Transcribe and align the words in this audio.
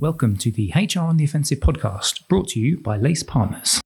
Welcome 0.00 0.38
to 0.38 0.50
the 0.50 0.72
HR 0.74 1.00
on 1.00 1.18
the 1.18 1.24
Offensive 1.24 1.60
podcast, 1.60 2.26
brought 2.26 2.48
to 2.48 2.58
you 2.58 2.78
by 2.78 2.96
Lace 2.96 3.22
Partners. 3.22 3.82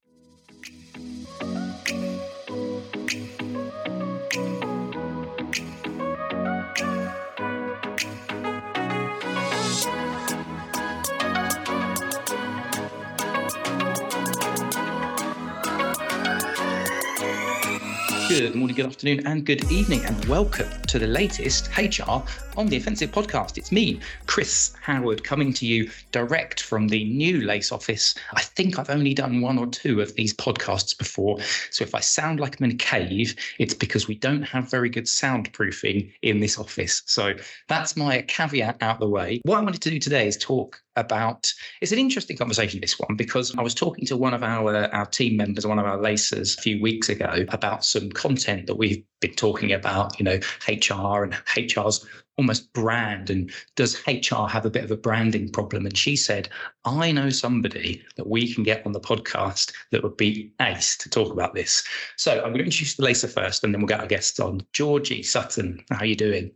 Good 18.28 18.55
morning, 18.55 18.77
good 18.77 18.87
afternoon, 18.87 19.27
and 19.27 19.45
good 19.45 19.69
evening, 19.73 20.05
and 20.05 20.24
welcome 20.27 20.70
to 20.95 21.01
the 21.01 21.06
latest 21.09 21.77
HR 21.77 22.23
on 22.56 22.69
the 22.69 22.77
Offensive 22.77 23.10
podcast. 23.10 23.59
It's 23.59 23.73
me, 23.73 23.98
Chris 24.27 24.74
Howard, 24.80 25.24
coming 25.24 25.52
to 25.55 25.66
you 25.66 25.91
direct 26.12 26.62
from 26.62 26.87
the 26.87 27.02
new 27.02 27.41
Lace 27.41 27.73
office. 27.73 28.14
I 28.34 28.42
think 28.42 28.78
I've 28.78 28.91
only 28.91 29.12
done 29.12 29.41
one 29.41 29.59
or 29.59 29.66
two 29.66 30.01
of 30.01 30.15
these 30.15 30.32
podcasts 30.32 30.96
before. 30.96 31.41
So 31.73 31.82
if 31.82 31.96
I 31.96 31.98
sound 31.98 32.38
like 32.38 32.60
I'm 32.60 32.66
in 32.66 32.77
a 32.77 32.78
cave, 32.78 33.34
it's 33.59 33.74
because 33.74 34.06
we 34.06 34.15
don't 34.15 34.45
have 34.45 34.70
very 34.70 34.88
good 34.88 35.06
soundproofing 35.06 36.12
in 36.23 36.38
this 36.38 36.60
office. 36.60 37.02
So 37.06 37.34
that's 37.66 37.96
my 37.96 38.23
caveat 38.29 38.80
out 38.80 39.01
the 39.01 39.09
way. 39.09 39.40
What 39.42 39.59
I 39.59 39.62
wanted 39.62 39.82
to 39.82 39.90
do 39.90 39.98
today 39.98 40.29
is 40.29 40.37
talk 40.37 40.80
about 40.96 41.52
it's 41.80 41.92
an 41.92 41.98
interesting 41.98 42.37
conversation 42.37 42.80
this 42.80 42.98
one 43.01 43.16
because 43.16 43.52
i 43.59 43.62
was 43.62 43.74
talking 43.74 44.06
to 44.06 44.16
one 44.16 44.32
of 44.32 44.45
our 44.45 44.87
our 44.95 45.06
team 45.06 45.37
members 45.37 45.66
one 45.66 45.79
of 45.79 45.87
our 45.87 46.01
lacers 46.01 46.56
a 46.56 46.62
few 46.62 46.80
weeks 46.80 47.09
ago 47.09 47.45
about 47.48 47.84
some 47.84 48.10
content 48.10 48.66
that 48.68 48.76
we've 48.76 49.02
been 49.27 49.34
talking 49.34 49.73
about 49.73 50.19
you 50.19 50.24
know 50.24 50.38
hr 50.69 51.24
and 51.24 51.34
hr's 51.34 52.06
almost 52.37 52.73
brand 52.73 53.30
and 53.30 53.51
does 53.77 54.02
hr 54.06 54.46
have 54.48 54.66
a 54.66 54.70
bit 54.70 54.84
of 54.84 54.91
a 54.91 54.96
branding 54.96 55.48
problem? 55.51 55.87
And 55.87 55.96
she 55.96 56.16
said 56.16 56.48
i 56.84 57.10
know 57.10 57.30
somebody 57.30 58.02
that 58.16 58.27
we 58.27 58.52
can 58.52 58.65
get 58.65 58.84
on 58.84 58.92
the 58.92 59.01
podcast 59.01 59.73
that 59.92 60.02
would 60.02 60.16
be 60.16 60.52
ace 60.60 60.96
to 60.98 61.09
talk 61.09 61.32
about 61.32 61.54
this. 61.54 61.85
So 62.16 62.32
i'm 62.32 62.52
going 62.52 62.59
to 62.59 62.65
introduce 62.65 62.96
the 62.96 63.04
lacer 63.04 63.32
first 63.32 63.65
and 63.65 63.73
then 63.73 63.80
we'll 63.80 63.88
get 63.88 64.01
our 64.01 64.07
guests 64.07 64.39
on. 64.41 64.61
Georgie 64.73 65.23
sutton 65.23 65.83
how 65.91 66.01
are 66.01 66.07
you 66.07 66.17
doing? 66.17 66.51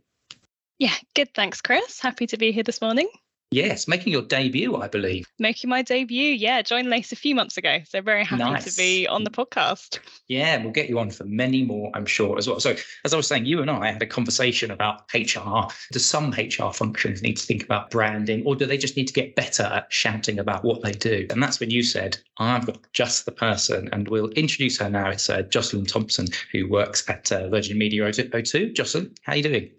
Yeah 0.77 0.95
good 1.15 1.33
thanks 1.33 1.61
chris. 1.61 1.99
Happy 1.99 2.27
to 2.27 2.37
be 2.37 2.51
here 2.51 2.63
this 2.63 2.81
morning 2.81 3.09
Yes, 3.51 3.87
making 3.87 4.13
your 4.13 4.21
debut, 4.21 4.75
I 4.75 4.87
believe. 4.87 5.25
Making 5.39 5.71
my 5.71 5.81
debut, 5.81 6.33
yeah. 6.33 6.61
Joined 6.61 6.91
Lace 6.91 7.11
a 7.11 7.15
few 7.15 7.33
months 7.33 7.57
ago, 7.57 7.79
so 7.87 7.99
very 7.99 8.23
happy 8.23 8.43
nice. 8.43 8.65
to 8.65 8.77
be 8.77 9.07
on 9.07 9.23
the 9.23 9.31
podcast. 9.31 9.97
Yeah, 10.27 10.61
we'll 10.61 10.71
get 10.71 10.87
you 10.87 10.99
on 10.99 11.09
for 11.09 11.23
many 11.23 11.63
more, 11.63 11.89
I'm 11.95 12.05
sure, 12.05 12.37
as 12.37 12.47
well. 12.47 12.59
So, 12.59 12.75
as 13.05 13.11
I 13.11 13.17
was 13.17 13.25
saying, 13.25 13.47
you 13.47 13.63
and 13.63 13.71
I 13.71 13.91
had 13.91 14.03
a 14.03 14.05
conversation 14.05 14.69
about 14.69 15.11
HR. 15.15 15.67
Do 15.91 15.97
some 15.97 16.29
HR 16.29 16.71
functions 16.71 17.23
need 17.23 17.37
to 17.37 17.45
think 17.45 17.63
about 17.63 17.89
branding, 17.89 18.45
or 18.45 18.55
do 18.55 18.67
they 18.67 18.77
just 18.77 18.95
need 18.95 19.07
to 19.07 19.13
get 19.13 19.35
better 19.35 19.63
at 19.63 19.91
shouting 19.91 20.37
about 20.37 20.63
what 20.63 20.83
they 20.83 20.91
do? 20.91 21.25
And 21.31 21.41
that's 21.41 21.59
when 21.59 21.71
you 21.71 21.81
said, 21.81 22.19
"I've 22.37 22.67
got 22.67 22.77
just 22.93 23.25
the 23.25 23.31
person," 23.31 23.89
and 23.91 24.07
we'll 24.09 24.29
introduce 24.29 24.77
her 24.77 24.91
now. 24.91 25.09
It's 25.09 25.27
uh, 25.27 25.41
Jocelynne 25.41 25.87
Thompson, 25.87 26.27
who 26.51 26.69
works 26.69 27.09
at 27.09 27.31
uh, 27.31 27.49
Virgin 27.49 27.79
Media 27.79 28.03
O2. 28.03 28.75
Jocelynne, 28.75 29.15
how 29.23 29.33
are 29.33 29.37
you 29.37 29.43
doing? 29.43 29.71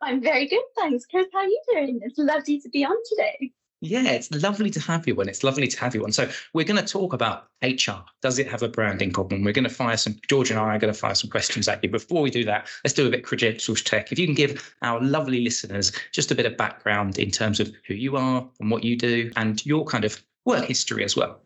I'm 0.00 0.22
very 0.22 0.46
good, 0.46 0.62
thanks. 0.76 1.06
Chris, 1.06 1.26
how 1.32 1.40
are 1.40 1.46
you 1.46 1.60
doing? 1.72 2.00
It's 2.02 2.18
lovely 2.18 2.60
to 2.60 2.68
be 2.68 2.84
on 2.84 2.96
today. 3.08 3.52
Yeah, 3.80 4.10
it's 4.10 4.30
lovely 4.32 4.70
to 4.70 4.80
have 4.80 5.06
you 5.06 5.18
on. 5.20 5.28
It's 5.28 5.44
lovely 5.44 5.68
to 5.68 5.80
have 5.80 5.94
you 5.94 6.02
on. 6.02 6.10
So 6.10 6.28
we're 6.52 6.64
going 6.64 6.84
to 6.84 6.92
talk 6.92 7.12
about 7.12 7.46
HR. 7.62 8.02
Does 8.22 8.40
it 8.40 8.48
have 8.48 8.62
a 8.62 8.68
branding 8.68 9.12
problem? 9.12 9.44
We're 9.44 9.52
going 9.52 9.68
to 9.68 9.74
fire 9.74 9.96
some, 9.96 10.16
George 10.28 10.50
and 10.50 10.58
I 10.58 10.74
are 10.74 10.78
going 10.78 10.92
to 10.92 10.98
fire 10.98 11.14
some 11.14 11.30
questions 11.30 11.68
at 11.68 11.82
you. 11.84 11.90
Before 11.90 12.20
we 12.20 12.30
do 12.30 12.44
that, 12.44 12.68
let's 12.84 12.94
do 12.94 13.06
a 13.06 13.10
bit 13.10 13.20
of 13.20 13.26
credentials 13.26 13.82
check. 13.82 14.10
If 14.10 14.18
you 14.18 14.26
can 14.26 14.34
give 14.34 14.74
our 14.82 15.00
lovely 15.00 15.42
listeners 15.42 15.92
just 16.12 16.32
a 16.32 16.34
bit 16.34 16.46
of 16.46 16.56
background 16.56 17.18
in 17.20 17.30
terms 17.30 17.60
of 17.60 17.70
who 17.86 17.94
you 17.94 18.16
are 18.16 18.48
and 18.58 18.70
what 18.70 18.82
you 18.82 18.96
do 18.96 19.30
and 19.36 19.64
your 19.64 19.84
kind 19.84 20.04
of 20.04 20.24
work 20.44 20.64
history 20.64 21.04
as 21.04 21.14
well. 21.14 21.40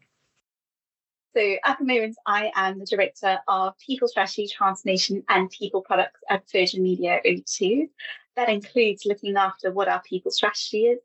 So 1.37 1.57
at 1.65 1.79
the 1.79 1.85
moment, 1.85 2.17
I 2.27 2.51
am 2.55 2.79
the 2.79 2.87
Director 2.87 3.39
of 3.49 3.75
People 3.79 4.09
Strategy, 4.09 4.47
Transformation 4.47 5.23
and 5.29 5.51
People 5.51 5.81
Products 5.81 6.21
at 6.29 6.45
Virgin 6.51 6.83
Media 6.83 7.21
O2. 7.27 7.89
That 8.37 8.49
includes 8.49 9.05
looking 9.05 9.37
after 9.37 9.73
what 9.73 9.89
our 9.89 10.03
people 10.03 10.31
strategy 10.31 10.85
is. 10.85 11.01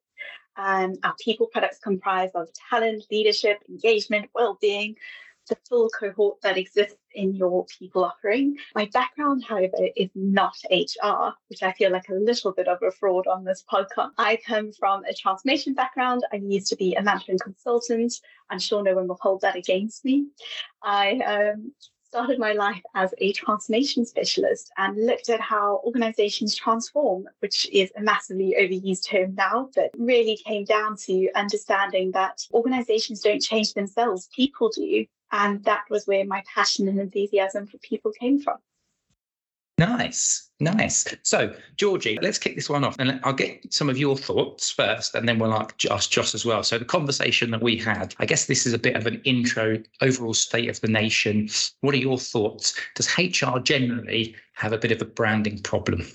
Um, 0.56 0.96
our 1.04 1.14
people 1.24 1.48
products 1.48 1.78
comprise 1.80 2.32
of 2.34 2.50
talent, 2.70 3.04
leadership, 3.12 3.60
engagement, 3.70 4.30
well-being, 4.34 4.96
the 5.48 5.58
full 5.68 5.90
cohort 5.90 6.42
that 6.42 6.58
exists 6.58 6.98
in 7.14 7.36
your 7.36 7.66
people 7.66 8.04
offering. 8.04 8.58
My 8.76 8.90
background, 8.92 9.44
however, 9.48 9.88
is 9.96 10.10
not 10.16 10.56
HR, 10.70 11.30
which 11.50 11.64
I 11.64 11.72
feel 11.74 11.92
like 11.92 12.10
a 12.10 12.14
little 12.14 12.52
bit 12.52 12.68
of 12.68 12.80
a 12.82 12.92
fraud 12.92 13.28
on 13.28 13.44
this 13.44 13.64
podcast. 13.72 14.12
I 14.18 14.40
come 14.46 14.72
from 14.72 15.04
a 15.06 15.14
transformation 15.14 15.74
background. 15.74 16.24
I 16.32 16.38
used 16.38 16.68
to 16.68 16.76
be 16.76 16.96
a 16.96 17.02
management 17.02 17.42
consultant. 17.42 18.14
I'm 18.50 18.60
sure 18.60 18.84
no 18.84 18.96
one 18.96 19.08
will 19.08 19.20
hold 19.22 19.42
that 19.42 19.56
against 19.56 20.04
me. 20.06 20.28
I 20.84 21.20
um, 21.20 21.72
started 22.18 22.40
my 22.40 22.54
life 22.54 22.82
as 22.96 23.14
a 23.20 23.32
transformation 23.34 24.04
specialist 24.04 24.72
and 24.80 25.06
looked 25.06 25.30
at 25.30 25.40
how 25.40 25.80
organizations 25.86 26.56
transform, 26.56 27.30
which 27.42 27.70
is 27.72 27.92
a 27.96 28.02
massively 28.02 28.56
overused 28.60 29.08
term 29.08 29.36
now, 29.36 29.70
but 29.76 29.92
really 30.00 30.36
came 30.44 30.66
down 30.66 30.98
to 30.98 31.30
understanding 31.36 32.10
that 32.10 32.42
organizations 32.52 33.22
don't 33.22 33.40
change 33.40 33.72
themselves, 33.76 34.30
people 34.36 34.72
do. 34.76 35.06
And 35.32 35.64
that 35.66 35.84
was 35.92 36.08
where 36.08 36.26
my 36.26 36.42
passion 36.52 36.88
and 36.88 37.00
enthusiasm 37.00 37.68
for 37.68 37.78
people 37.78 38.12
came 38.20 38.40
from. 38.42 38.58
Nice, 39.80 40.50
nice. 40.60 41.06
So, 41.22 41.54
Georgie, 41.76 42.18
let's 42.24 42.40
kick 42.40 42.56
this 42.56 42.68
one 42.68 42.84
off, 42.84 42.96
and 42.98 43.20
I'll 43.24 43.32
get 43.32 43.72
some 43.72 43.92
of 43.92 43.98
your 43.98 44.18
thoughts 44.18 44.72
first, 44.72 45.14
and 45.14 45.30
then 45.30 45.38
we'll 45.38 45.54
ask 45.54 45.78
Joss 45.78 46.34
as 46.34 46.46
well. 46.46 46.64
So, 46.64 46.80
the 46.80 46.86
conversation 46.86 47.52
that 47.52 47.62
we 47.62 47.78
had, 47.78 48.16
I 48.18 48.26
guess 48.26 48.48
this 48.48 48.66
is 48.66 48.74
a 48.74 48.80
bit 48.80 48.96
of 48.96 49.06
an 49.06 49.22
intro, 49.24 49.78
overall 50.02 50.34
state 50.34 50.68
of 50.68 50.82
the 50.82 50.88
nation. 50.88 51.50
What 51.82 51.94
are 51.94 52.00
your 52.00 52.18
thoughts? 52.18 52.74
Does 52.96 53.16
HR 53.20 53.60
generally 53.60 54.36
have 54.54 54.74
a 54.74 54.80
bit 54.80 54.92
of 54.92 55.00
a 55.00 55.06
branding 55.06 55.60
problem? 55.60 56.08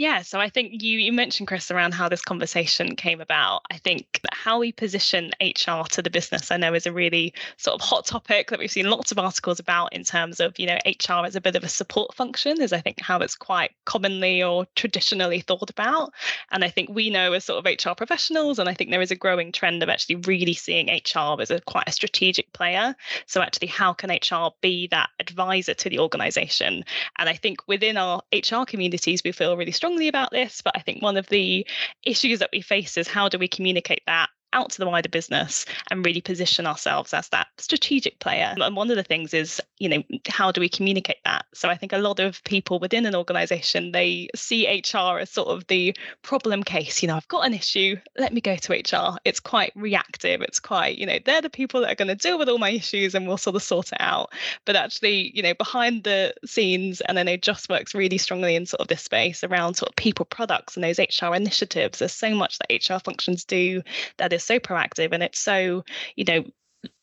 Yeah, 0.00 0.22
so 0.22 0.40
I 0.40 0.48
think 0.48 0.82
you 0.82 0.98
you 0.98 1.12
mentioned 1.12 1.46
Chris 1.46 1.70
around 1.70 1.92
how 1.92 2.08
this 2.08 2.22
conversation 2.22 2.96
came 2.96 3.20
about. 3.20 3.60
I 3.70 3.76
think 3.76 4.22
how 4.32 4.58
we 4.58 4.72
position 4.72 5.30
HR 5.42 5.82
to 5.90 6.00
the 6.00 6.08
business, 6.08 6.50
I 6.50 6.56
know, 6.56 6.72
is 6.72 6.86
a 6.86 6.92
really 6.92 7.34
sort 7.58 7.74
of 7.74 7.86
hot 7.86 8.06
topic 8.06 8.48
that 8.48 8.58
we've 8.58 8.70
seen 8.70 8.88
lots 8.88 9.12
of 9.12 9.18
articles 9.18 9.60
about 9.60 9.92
in 9.92 10.02
terms 10.04 10.40
of 10.40 10.58
you 10.58 10.64
know 10.64 10.78
HR 10.86 11.26
as 11.26 11.36
a 11.36 11.40
bit 11.42 11.54
of 11.54 11.64
a 11.64 11.68
support 11.68 12.14
function, 12.14 12.62
is 12.62 12.72
I 12.72 12.80
think 12.80 12.98
how 13.02 13.18
it's 13.18 13.36
quite 13.36 13.72
commonly 13.84 14.42
or 14.42 14.66
traditionally 14.74 15.40
thought 15.40 15.68
about. 15.68 16.14
And 16.50 16.64
I 16.64 16.70
think 16.70 16.88
we 16.88 17.10
know 17.10 17.34
as 17.34 17.44
sort 17.44 17.62
of 17.62 17.70
HR 17.70 17.94
professionals, 17.94 18.58
and 18.58 18.70
I 18.70 18.72
think 18.72 18.90
there 18.90 19.02
is 19.02 19.10
a 19.10 19.16
growing 19.16 19.52
trend 19.52 19.82
of 19.82 19.90
actually 19.90 20.16
really 20.16 20.54
seeing 20.54 20.88
HR 20.88 21.42
as 21.42 21.50
a 21.50 21.60
quite 21.60 21.86
a 21.86 21.92
strategic 21.92 22.50
player. 22.54 22.96
So 23.26 23.42
actually, 23.42 23.68
how 23.68 23.92
can 23.92 24.08
HR 24.08 24.52
be 24.62 24.88
that 24.92 25.10
advisor 25.18 25.74
to 25.74 25.90
the 25.90 25.98
organisation? 25.98 26.86
And 27.18 27.28
I 27.28 27.34
think 27.34 27.68
within 27.68 27.98
our 27.98 28.22
HR 28.32 28.64
communities, 28.64 29.20
we 29.22 29.32
feel 29.32 29.58
really 29.58 29.72
strong 29.72 29.89
strongly 29.90 30.08
about 30.08 30.30
this, 30.30 30.62
but 30.62 30.76
I 30.76 30.80
think 30.80 31.02
one 31.02 31.16
of 31.16 31.26
the 31.26 31.66
issues 32.04 32.38
that 32.38 32.50
we 32.52 32.60
face 32.60 32.96
is 32.96 33.08
how 33.08 33.28
do 33.28 33.38
we 33.38 33.48
communicate 33.48 34.02
that 34.06 34.28
out 34.52 34.70
to 34.70 34.78
the 34.78 34.86
wider 34.86 35.08
business 35.08 35.66
and 35.90 36.04
really 36.04 36.20
position 36.20 36.66
ourselves 36.66 37.14
as 37.14 37.28
that 37.28 37.48
strategic 37.58 38.18
player. 38.20 38.54
And 38.58 38.76
one 38.76 38.90
of 38.90 38.96
the 38.96 39.02
things 39.02 39.34
is, 39.34 39.60
you 39.78 39.88
know, 39.88 40.02
how 40.28 40.50
do 40.52 40.60
we 40.60 40.68
communicate 40.68 41.18
that? 41.24 41.46
So 41.54 41.68
I 41.68 41.76
think 41.76 41.92
a 41.92 41.98
lot 41.98 42.20
of 42.20 42.42
people 42.44 42.78
within 42.78 43.06
an 43.06 43.14
organization, 43.14 43.92
they 43.92 44.28
see 44.34 44.66
HR 44.66 45.18
as 45.18 45.30
sort 45.30 45.48
of 45.48 45.66
the 45.68 45.96
problem 46.22 46.62
case. 46.62 47.02
You 47.02 47.08
know, 47.08 47.16
I've 47.16 47.28
got 47.28 47.46
an 47.46 47.54
issue, 47.54 47.96
let 48.18 48.32
me 48.32 48.40
go 48.40 48.56
to 48.56 48.72
HR. 48.72 49.18
It's 49.24 49.40
quite 49.40 49.72
reactive. 49.74 50.42
It's 50.42 50.60
quite, 50.60 50.98
you 50.98 51.06
know, 51.06 51.18
they're 51.24 51.42
the 51.42 51.50
people 51.50 51.80
that 51.80 51.92
are 51.92 51.96
going 51.96 52.08
to 52.08 52.14
deal 52.14 52.38
with 52.38 52.48
all 52.48 52.58
my 52.58 52.70
issues 52.70 53.14
and 53.14 53.26
we'll 53.26 53.36
sort 53.36 53.56
of 53.56 53.62
sort 53.62 53.92
it 53.92 54.00
out. 54.00 54.32
But 54.64 54.76
actually, 54.76 55.30
you 55.34 55.42
know, 55.42 55.54
behind 55.54 56.04
the 56.04 56.34
scenes, 56.44 57.00
and 57.02 57.18
I 57.18 57.22
know 57.22 57.36
Joss 57.36 57.68
works 57.68 57.94
really 57.94 58.18
strongly 58.18 58.56
in 58.56 58.66
sort 58.66 58.80
of 58.80 58.88
this 58.88 59.02
space 59.02 59.44
around 59.44 59.74
sort 59.74 59.90
of 59.90 59.96
people 59.96 60.24
products 60.24 60.76
and 60.76 60.84
those 60.84 60.98
HR 60.98 61.34
initiatives. 61.34 61.98
There's 61.98 62.12
so 62.12 62.34
much 62.34 62.58
that 62.58 62.88
HR 62.88 62.98
functions 62.98 63.44
do 63.44 63.82
that 64.18 64.32
is 64.32 64.39
is 64.40 64.46
so 64.46 64.58
proactive 64.58 65.12
and 65.12 65.22
it's 65.22 65.38
so, 65.38 65.84
you 66.16 66.24
know, 66.24 66.44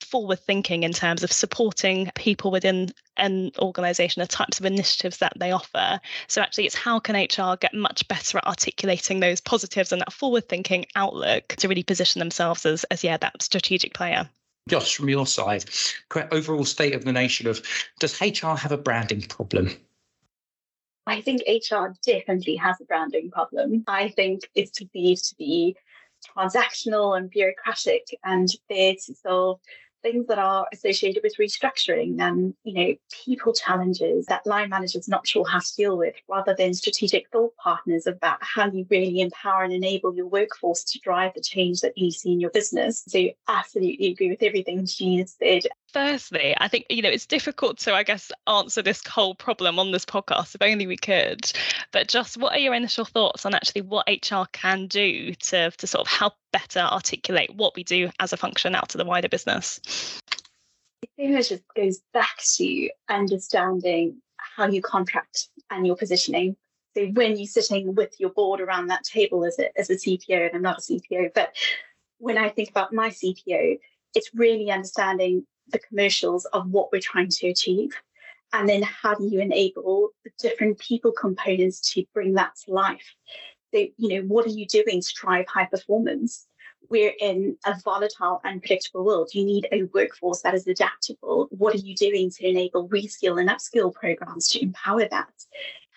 forward 0.02 0.40
thinking 0.40 0.84
in 0.84 0.94
terms 0.94 1.24
of 1.24 1.32
supporting 1.32 2.10
people 2.16 2.50
within 2.50 2.90
an 3.18 3.52
organization, 3.60 4.22
the 4.22 4.28
types 4.28 4.60
of 4.60 4.66
initiatives 4.66 5.18
that 5.18 5.34
they 5.38 5.52
offer. 5.52 6.00
So 6.28 6.42
actually 6.42 6.66
it's 6.66 6.76
how 6.76 7.00
can 7.00 7.16
HR 7.16 7.58
get 7.58 7.74
much 7.74 8.08
better 8.08 8.40
at 8.40 8.48
articulating 8.48 9.20
those 9.20 9.42
positives 9.42 9.92
and 9.92 10.02
that 10.02 10.14
forward 10.14 10.50
thinking 10.50 10.86
outlook 10.96 11.48
to 11.58 11.68
really 11.68 11.84
position 11.84 12.20
themselves 12.20 12.66
as, 12.66 12.84
as 12.86 13.04
yeah, 13.04 13.18
that 13.18 13.42
strategic 13.42 13.94
player. 13.94 14.30
Joss, 14.68 14.92
from 14.92 15.10
your 15.10 15.26
side, 15.26 15.66
overall 16.32 16.66
state 16.66 16.94
of 16.94 17.06
the 17.06 17.14
nation 17.14 17.48
of 17.48 17.62
does 18.00 18.20
HR 18.20 18.56
have 18.56 18.72
a 18.72 18.78
branding 18.78 19.22
problem? 19.22 19.70
I 21.06 21.22
think 21.22 21.42
HR 21.48 21.94
definitely 22.06 22.58
has 22.58 22.82
a 22.82 22.84
branding 22.84 23.32
problem. 23.32 23.86
I 23.88 24.10
think 24.10 24.50
it's 24.56 24.72
perceived 24.72 25.30
to 25.30 25.36
be 25.36 25.78
transactional 26.36 27.18
and 27.18 27.30
bureaucratic 27.30 28.08
and 28.24 28.50
there 28.70 28.94
to 29.06 29.16
solve 29.16 29.60
things 30.04 30.28
that 30.28 30.40
are 30.40 30.68
associated 30.72 31.22
with 31.24 31.36
restructuring 31.38 32.20
and 32.22 32.54
you 32.64 32.74
know 32.74 32.96
people 33.26 33.52
challenges 33.54 34.26
that 34.28 34.46
line 34.46 34.70
managers 34.70 35.08
not 35.08 35.28
sure 35.28 35.46
how 35.48 35.60
to 35.60 35.76
deal 35.76 35.98
with 35.98 36.14
rather 36.30 36.56
than 36.58 36.74
strategic 36.74 37.30
thought 37.32 37.56
partners 37.58 38.06
about 38.08 38.38
how 38.42 38.70
you 38.70 38.86
really 38.90 39.22
empower 39.22 39.64
and 39.64 39.74
enable 39.74 40.16
your 40.16 40.28
workforce 40.28 40.84
to 40.84 41.00
drive 41.00 41.34
the 41.34 41.42
change 41.42 41.82
that 41.82 41.98
you 41.98 42.12
see 42.12 42.32
in 42.32 42.40
your 42.40 42.52
business. 42.52 43.04
So 43.08 43.28
absolutely 43.48 44.12
agree 44.12 44.30
with 44.30 44.44
everything 44.44 44.86
Jean 44.86 45.26
said 45.26 45.64
firstly 45.94 46.56
i 46.60 46.68
think 46.68 46.86
you 46.90 47.02
know 47.02 47.10
it's 47.10 47.26
difficult 47.26 47.78
to 47.78 47.94
i 47.94 48.04
guess 48.04 48.32
answer 48.48 48.82
this 48.82 49.06
whole 49.08 49.34
problem 49.34 49.80
on 49.80 49.92
this 49.92 50.06
podcast 50.06 50.54
if 50.54 50.62
only 50.62 50.86
we 50.86 50.98
could 50.98 51.52
but 51.92 52.08
just 52.08 52.38
what 52.38 52.54
are 52.54 52.60
your 52.60 52.74
initial 52.74 53.06
thoughts 53.06 53.46
on 53.46 53.54
actually 53.54 53.82
what 53.82 54.08
hr 54.10 54.44
can 54.52 54.88
do 54.88 55.34
to, 55.36 55.72
to 55.72 55.88
sort 55.88 56.06
of 56.06 56.12
help 56.12 56.34
better 56.52 56.80
articulate 56.80 57.54
what 57.56 57.76
we 57.76 57.84
do 57.84 58.10
as 58.20 58.34
a 58.34 58.38
function 58.38 58.76
out 58.76 58.90
to 58.90 58.98
the 58.98 59.06
wider 59.06 59.30
business 59.30 59.80
I 61.04 61.08
think 61.16 61.40
it 61.40 61.48
just 61.48 61.64
goes 61.76 62.00
back 62.14 62.38
to 62.56 62.90
understanding 63.10 64.22
how 64.38 64.68
you 64.68 64.82
contract 64.82 65.50
and 65.70 65.86
your 65.86 65.96
positioning. 65.96 66.56
So 66.96 67.06
when 67.08 67.38
you're 67.38 67.48
sitting 67.48 67.94
with 67.94 68.20
your 68.20 68.32
board 68.32 68.62
around 68.62 68.88
that 68.88 69.04
table 69.04 69.46
as 69.46 69.60
a, 69.60 69.78
as 69.80 69.90
a 69.90 69.96
CPO, 69.96 70.48
and 70.48 70.56
I'm 70.56 70.62
not 70.62 70.80
a 70.80 70.82
CPO, 70.82 71.34
but 71.36 71.56
when 72.18 72.38
I 72.38 72.50
think 72.50 72.70
about 72.70 72.94
my 72.94 73.10
CPO, 73.10 73.80
it's 74.16 74.32
really 74.34 74.72
understanding 74.72 75.46
the 75.72 75.80
commercials 75.80 76.46
of 76.46 76.70
what 76.70 76.92
we're 76.92 77.02
trying 77.02 77.30
to 77.30 77.48
achieve. 77.48 77.96
And 78.54 78.68
then 78.68 78.84
how 78.84 79.16
do 79.16 79.26
you 79.26 79.42
enable 79.42 80.10
the 80.24 80.32
different 80.40 80.80
people 80.80 81.12
components 81.12 81.94
to 81.94 82.06
bring 82.14 82.34
that 82.36 82.52
to 82.66 82.74
life? 82.74 83.14
So, 83.74 83.86
you 83.98 84.08
know, 84.08 84.22
what 84.22 84.46
are 84.46 84.52
you 84.52 84.66
doing 84.66 85.02
to 85.02 85.14
drive 85.14 85.48
high 85.48 85.66
performance? 85.66 86.48
we're 86.90 87.14
in 87.20 87.58
a 87.66 87.76
volatile, 87.84 88.42
and 88.44 88.56
unpredictable 88.56 89.06
world. 89.06 89.30
You 89.34 89.46
need 89.46 89.68
a 89.72 89.84
workforce 89.94 90.42
that 90.42 90.54
is 90.54 90.68
adaptable. 90.68 91.48
What 91.52 91.74
are 91.76 91.80
you 91.80 91.96
doing 91.96 92.30
to 92.32 92.48
enable 92.48 92.88
reskill 92.90 93.40
and 93.40 93.50
upskill 93.50 93.94
programs 93.94 94.50
to 94.50 94.62
empower 94.62 95.08
that? 95.10 95.34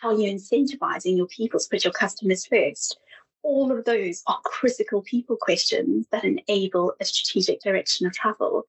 How 0.01 0.11
are 0.11 0.19
you 0.19 0.33
incentivizing 0.33 1.17
your 1.17 1.27
people 1.27 1.61
to 1.61 1.69
put 1.71 1.85
your 1.85 1.93
customers 1.93 2.47
first? 2.47 2.99
All 3.43 3.73
of 3.73 3.85
those 3.85 4.23
are 4.27 4.41
critical 4.45 5.03
people 5.03 5.37
questions 5.37 6.07
that 6.11 6.25
enable 6.25 6.95
a 7.01 7.05
strategic 7.05 7.61
direction 7.61 8.07
of 8.07 8.13
travel 8.13 8.67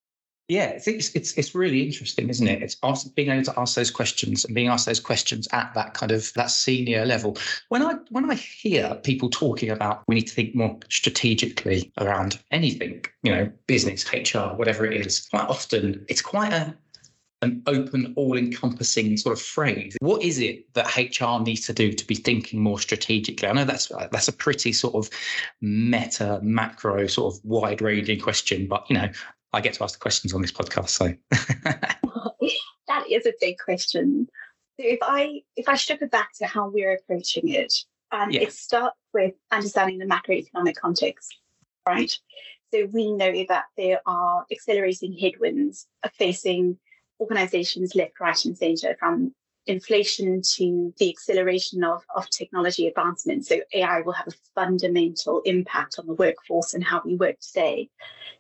yeah, 0.52 0.78
it's, 0.86 1.16
it's 1.16 1.38
it's 1.38 1.56
really 1.56 1.82
interesting, 1.82 2.28
isn't 2.28 2.46
it? 2.46 2.62
It's 2.62 2.76
being 3.16 3.30
able 3.30 3.46
to 3.46 3.58
ask 3.58 3.76
those 3.76 3.90
questions 3.90 4.44
and 4.44 4.54
being 4.54 4.68
asked 4.68 4.86
those 4.86 5.00
questions 5.00 5.48
at 5.54 5.74
that 5.76 5.94
kind 5.94 6.12
of 6.12 6.34
that 6.34 6.52
senior 6.52 7.06
level. 7.06 7.38
When 7.70 7.82
I 7.82 7.94
when 8.10 8.30
I 8.30 8.36
hear 8.36 9.00
people 9.02 9.30
talking 9.30 9.70
about 9.70 10.04
we 10.10 10.16
need 10.16 10.28
to 10.28 10.34
think 10.34 10.54
more 10.54 10.78
strategically 10.90 11.94
around 12.00 12.38
anything, 12.52 13.06
you 13.24 13.34
know, 13.34 13.50
business, 13.68 14.06
HR, 14.12 14.54
whatever 14.58 14.86
it 14.86 15.06
is, 15.06 15.22
quite 15.30 15.48
often 15.48 16.06
it's 16.10 16.22
quite 16.22 16.52
a 16.52 16.76
an 17.44 17.64
open, 17.66 18.14
all-encompassing 18.18 19.18
sort 19.18 19.36
of 19.36 19.42
phrase. 19.42 19.96
What 20.00 20.22
is 20.22 20.38
it 20.38 20.72
that 20.74 20.96
HR 20.96 21.42
needs 21.42 21.66
to 21.68 21.74
do 21.74 21.92
to 21.92 22.06
be 22.06 22.14
thinking 22.14 22.62
more 22.62 22.78
strategically? 22.78 23.48
I 23.48 23.54
know 23.54 23.64
that's 23.64 23.90
that's 24.12 24.28
a 24.28 24.34
pretty 24.34 24.74
sort 24.74 24.96
of 24.96 25.10
meta, 25.62 26.40
macro, 26.44 27.08
sort 27.08 27.34
of 27.34 27.46
wide-ranging 27.46 28.20
question, 28.20 28.68
but 28.68 28.86
you 28.90 28.98
know, 28.98 29.10
I 29.54 29.62
get 29.62 29.74
to 29.74 29.84
ask 29.84 29.96
the 29.96 30.02
questions 30.02 30.34
on 30.34 30.42
this 30.42 30.52
podcast. 30.52 30.90
So 30.90 31.14
that 32.88 33.10
is 33.10 33.26
a 33.26 33.34
big 33.40 33.58
question. 33.64 34.28
So 34.80 34.86
if 34.88 35.00
I 35.02 35.42
if 35.56 35.68
I 35.68 35.76
strip 35.76 36.02
it 36.02 36.12
back 36.12 36.30
to 36.40 36.46
how 36.46 36.70
we're 36.70 36.94
approaching 36.94 37.50
it, 37.50 37.74
um, 38.12 38.24
and 38.24 38.34
yeah. 38.34 38.42
it 38.42 38.54
starts 38.54 38.98
with 39.14 39.34
understanding 39.52 40.00
the 40.00 40.06
macroeconomic 40.06 40.76
context, 40.76 41.36
right? 41.88 42.18
So 42.74 42.86
we 42.92 43.12
know 43.12 43.46
that 43.50 43.66
there 43.78 44.02
are 44.06 44.46
accelerating 44.52 45.18
headwinds 45.18 45.88
facing 46.14 46.78
organizations 47.20 47.96
left, 47.96 48.20
right, 48.20 48.46
and 48.46 48.58
center 48.58 48.96
from 48.98 49.34
inflation 49.68 50.42
to 50.42 50.94
the 50.98 51.10
acceleration 51.10 51.84
of, 51.84 52.04
of 52.16 52.30
technology 52.30 52.88
advancement. 52.88 53.46
So 53.46 53.60
AI 53.74 54.02
will 54.02 54.14
have 54.14 54.28
a 54.28 54.34
fundamental 54.56 55.42
impact 55.46 55.98
on 56.00 56.08
the 56.08 56.16
workforce 56.16 56.74
and 56.74 56.84
how 56.84 57.02
we 57.06 57.16
work 57.16 57.40
today. 57.40 57.90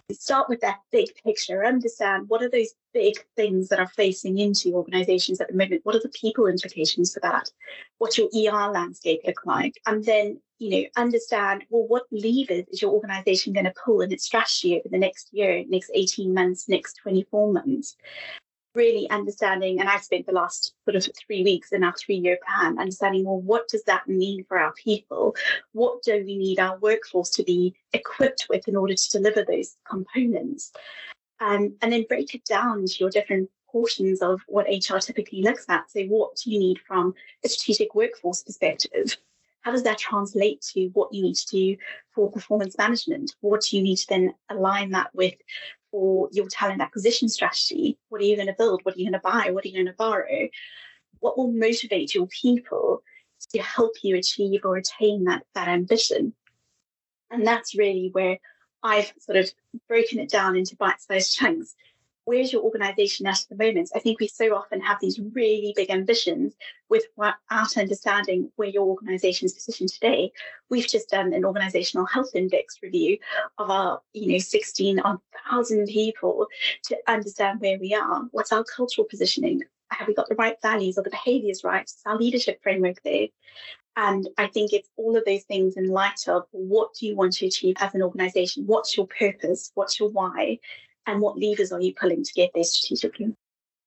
We 0.09 0.15
start 0.15 0.49
with 0.49 0.61
that 0.61 0.79
big 0.91 1.09
picture, 1.23 1.65
understand 1.65 2.27
what 2.27 2.41
are 2.41 2.49
those 2.49 2.73
big 2.93 3.15
things 3.35 3.69
that 3.69 3.79
are 3.79 3.87
facing 3.87 4.39
into 4.39 4.73
organizations 4.73 5.39
at 5.39 5.47
the 5.47 5.55
moment? 5.55 5.81
What 5.83 5.95
are 5.95 6.01
the 6.01 6.09
people 6.09 6.47
implications 6.47 7.13
for 7.13 7.19
that? 7.21 7.49
What's 7.99 8.17
your 8.17 8.27
ER 8.27 8.71
landscape 8.71 9.21
look 9.25 9.45
like? 9.45 9.79
And 9.85 10.03
then, 10.03 10.41
you 10.59 10.69
know, 10.69 10.89
understand, 10.97 11.63
well, 11.69 11.87
what 11.87 12.03
levers 12.11 12.65
is 12.71 12.81
your 12.81 12.91
organization 12.91 13.53
going 13.53 13.65
to 13.65 13.73
pull 13.85 14.01
in 14.01 14.11
its 14.11 14.25
strategy 14.25 14.75
over 14.75 14.89
the 14.89 14.97
next 14.97 15.29
year, 15.31 15.63
next 15.69 15.91
18 15.93 16.33
months, 16.33 16.67
next 16.67 16.95
24 17.03 17.53
months? 17.53 17.95
Really 18.75 19.09
understanding, 19.09 19.79
and 19.79 19.89
I've 19.89 20.03
spent 20.03 20.25
the 20.25 20.31
last 20.31 20.73
sort 20.85 20.95
of 20.95 21.07
three 21.15 21.43
weeks 21.43 21.71
in 21.71 21.83
our 21.83 21.93
three 21.93 22.15
year 22.15 22.37
plan 22.45 22.79
understanding, 22.79 23.25
well, 23.25 23.41
what 23.41 23.67
does 23.67 23.83
that 23.83 24.07
mean 24.07 24.43
for 24.45 24.57
our 24.57 24.73
people? 24.73 25.35
What 25.73 26.03
do 26.03 26.23
we 26.25 26.37
need 26.37 26.59
our 26.59 26.77
workforce 26.79 27.29
to 27.31 27.43
be 27.43 27.75
equipped 27.93 28.47
with 28.49 28.67
in 28.67 28.75
order 28.75 28.95
to 28.95 29.11
deliver 29.11 29.43
those 29.43 29.75
components? 29.89 30.71
Um, 31.39 31.75
and 31.81 31.91
then 31.91 32.05
break 32.07 32.35
it 32.35 32.45
down 32.45 32.85
to 32.85 32.95
your 32.99 33.09
different 33.09 33.49
portions 33.71 34.21
of 34.21 34.41
what 34.47 34.67
HR 34.67 34.97
typically 34.97 35.41
looks 35.41 35.65
at. 35.69 35.89
So, 35.89 36.03
what 36.03 36.35
do 36.35 36.51
you 36.51 36.59
need 36.59 36.79
from 36.79 37.13
a 37.43 37.49
strategic 37.49 37.95
workforce 37.95 38.43
perspective? 38.43 39.17
How 39.61 39.71
does 39.71 39.83
that 39.83 39.97
translate 39.97 40.61
to 40.73 40.87
what 40.93 41.13
you 41.13 41.21
need 41.21 41.35
to 41.35 41.47
do 41.47 41.77
for 42.13 42.31
performance 42.31 42.77
management? 42.77 43.35
What 43.41 43.61
do 43.61 43.77
you 43.77 43.83
need 43.83 43.97
to 43.97 44.07
then 44.07 44.33
align 44.49 44.91
that 44.91 45.13
with 45.13 45.35
for 45.91 46.29
your 46.31 46.47
talent 46.47 46.81
acquisition 46.81 47.29
strategy. 47.29 47.97
What 48.09 48.21
are 48.21 48.25
you 48.25 48.35
going 48.35 48.47
to 48.47 48.55
build? 48.57 48.81
What 48.83 48.95
are 48.95 48.99
you 48.99 49.05
going 49.05 49.19
to 49.19 49.19
buy? 49.19 49.51
What 49.51 49.65
are 49.65 49.67
you 49.67 49.75
going 49.75 49.85
to 49.85 49.93
borrow? 49.93 50.49
What 51.19 51.37
will 51.37 51.51
motivate 51.51 52.15
your 52.15 52.27
people 52.27 53.03
to 53.51 53.61
help 53.61 53.93
you 54.01 54.15
achieve 54.15 54.61
or 54.63 54.77
attain 54.77 55.25
that, 55.25 55.43
that 55.53 55.67
ambition? 55.67 56.33
And 57.29 57.45
that's 57.45 57.75
really 57.75 58.09
where 58.11 58.39
I've 58.83 59.13
sort 59.19 59.37
of 59.37 59.51
broken 59.87 60.19
it 60.19 60.29
down 60.29 60.55
into 60.55 60.75
bite 60.75 61.01
sized 61.01 61.35
chunks 61.35 61.75
where's 62.31 62.53
your 62.53 62.61
organization 62.63 63.27
at 63.27 63.41
at 63.41 63.49
the 63.49 63.61
moment? 63.61 63.91
I 63.93 63.99
think 63.99 64.21
we 64.21 64.27
so 64.29 64.55
often 64.55 64.79
have 64.79 64.97
these 65.01 65.19
really 65.19 65.73
big 65.75 65.89
ambitions 65.89 66.55
without 66.87 67.35
understanding 67.77 68.49
where 68.55 68.69
your 68.69 68.87
organization 68.87 69.47
is 69.47 69.53
positioned 69.53 69.89
today. 69.89 70.31
We've 70.69 70.87
just 70.87 71.09
done 71.09 71.33
an 71.33 71.43
organizational 71.43 72.05
health 72.05 72.29
index 72.33 72.79
review 72.81 73.17
of 73.57 73.69
our, 73.69 73.99
you 74.13 74.31
know, 74.31 74.37
16 74.37 75.01
odd 75.01 75.19
thousand 75.49 75.87
people 75.87 76.47
to 76.85 76.97
understand 77.05 77.59
where 77.59 77.77
we 77.77 77.93
are. 77.93 78.23
What's 78.31 78.53
our 78.53 78.63
cultural 78.63 79.05
positioning? 79.09 79.63
Have 79.89 80.07
we 80.07 80.13
got 80.13 80.29
the 80.29 80.35
right 80.35 80.55
values 80.61 80.97
or 80.97 81.03
the 81.03 81.09
behaviors 81.09 81.65
right? 81.65 81.83
Is 81.83 82.01
our 82.05 82.17
leadership 82.17 82.63
framework 82.63 83.01
there? 83.03 83.27
And 83.97 84.29
I 84.37 84.47
think 84.47 84.71
it's 84.71 84.89
all 84.95 85.17
of 85.17 85.25
those 85.25 85.43
things 85.43 85.75
in 85.75 85.89
light 85.89 86.29
of 86.29 86.43
what 86.51 86.93
do 86.93 87.07
you 87.07 87.13
want 87.17 87.33
to 87.33 87.47
achieve 87.47 87.75
as 87.81 87.93
an 87.93 88.01
organization? 88.01 88.63
What's 88.67 88.95
your 88.95 89.07
purpose? 89.07 89.71
What's 89.75 89.99
your 89.99 90.09
why? 90.09 90.59
And 91.07 91.21
what 91.21 91.37
levers 91.37 91.71
are 91.71 91.81
you 91.81 91.93
pulling 91.93 92.23
to 92.23 92.33
get 92.33 92.51
there 92.53 92.63
strategically? 92.63 93.35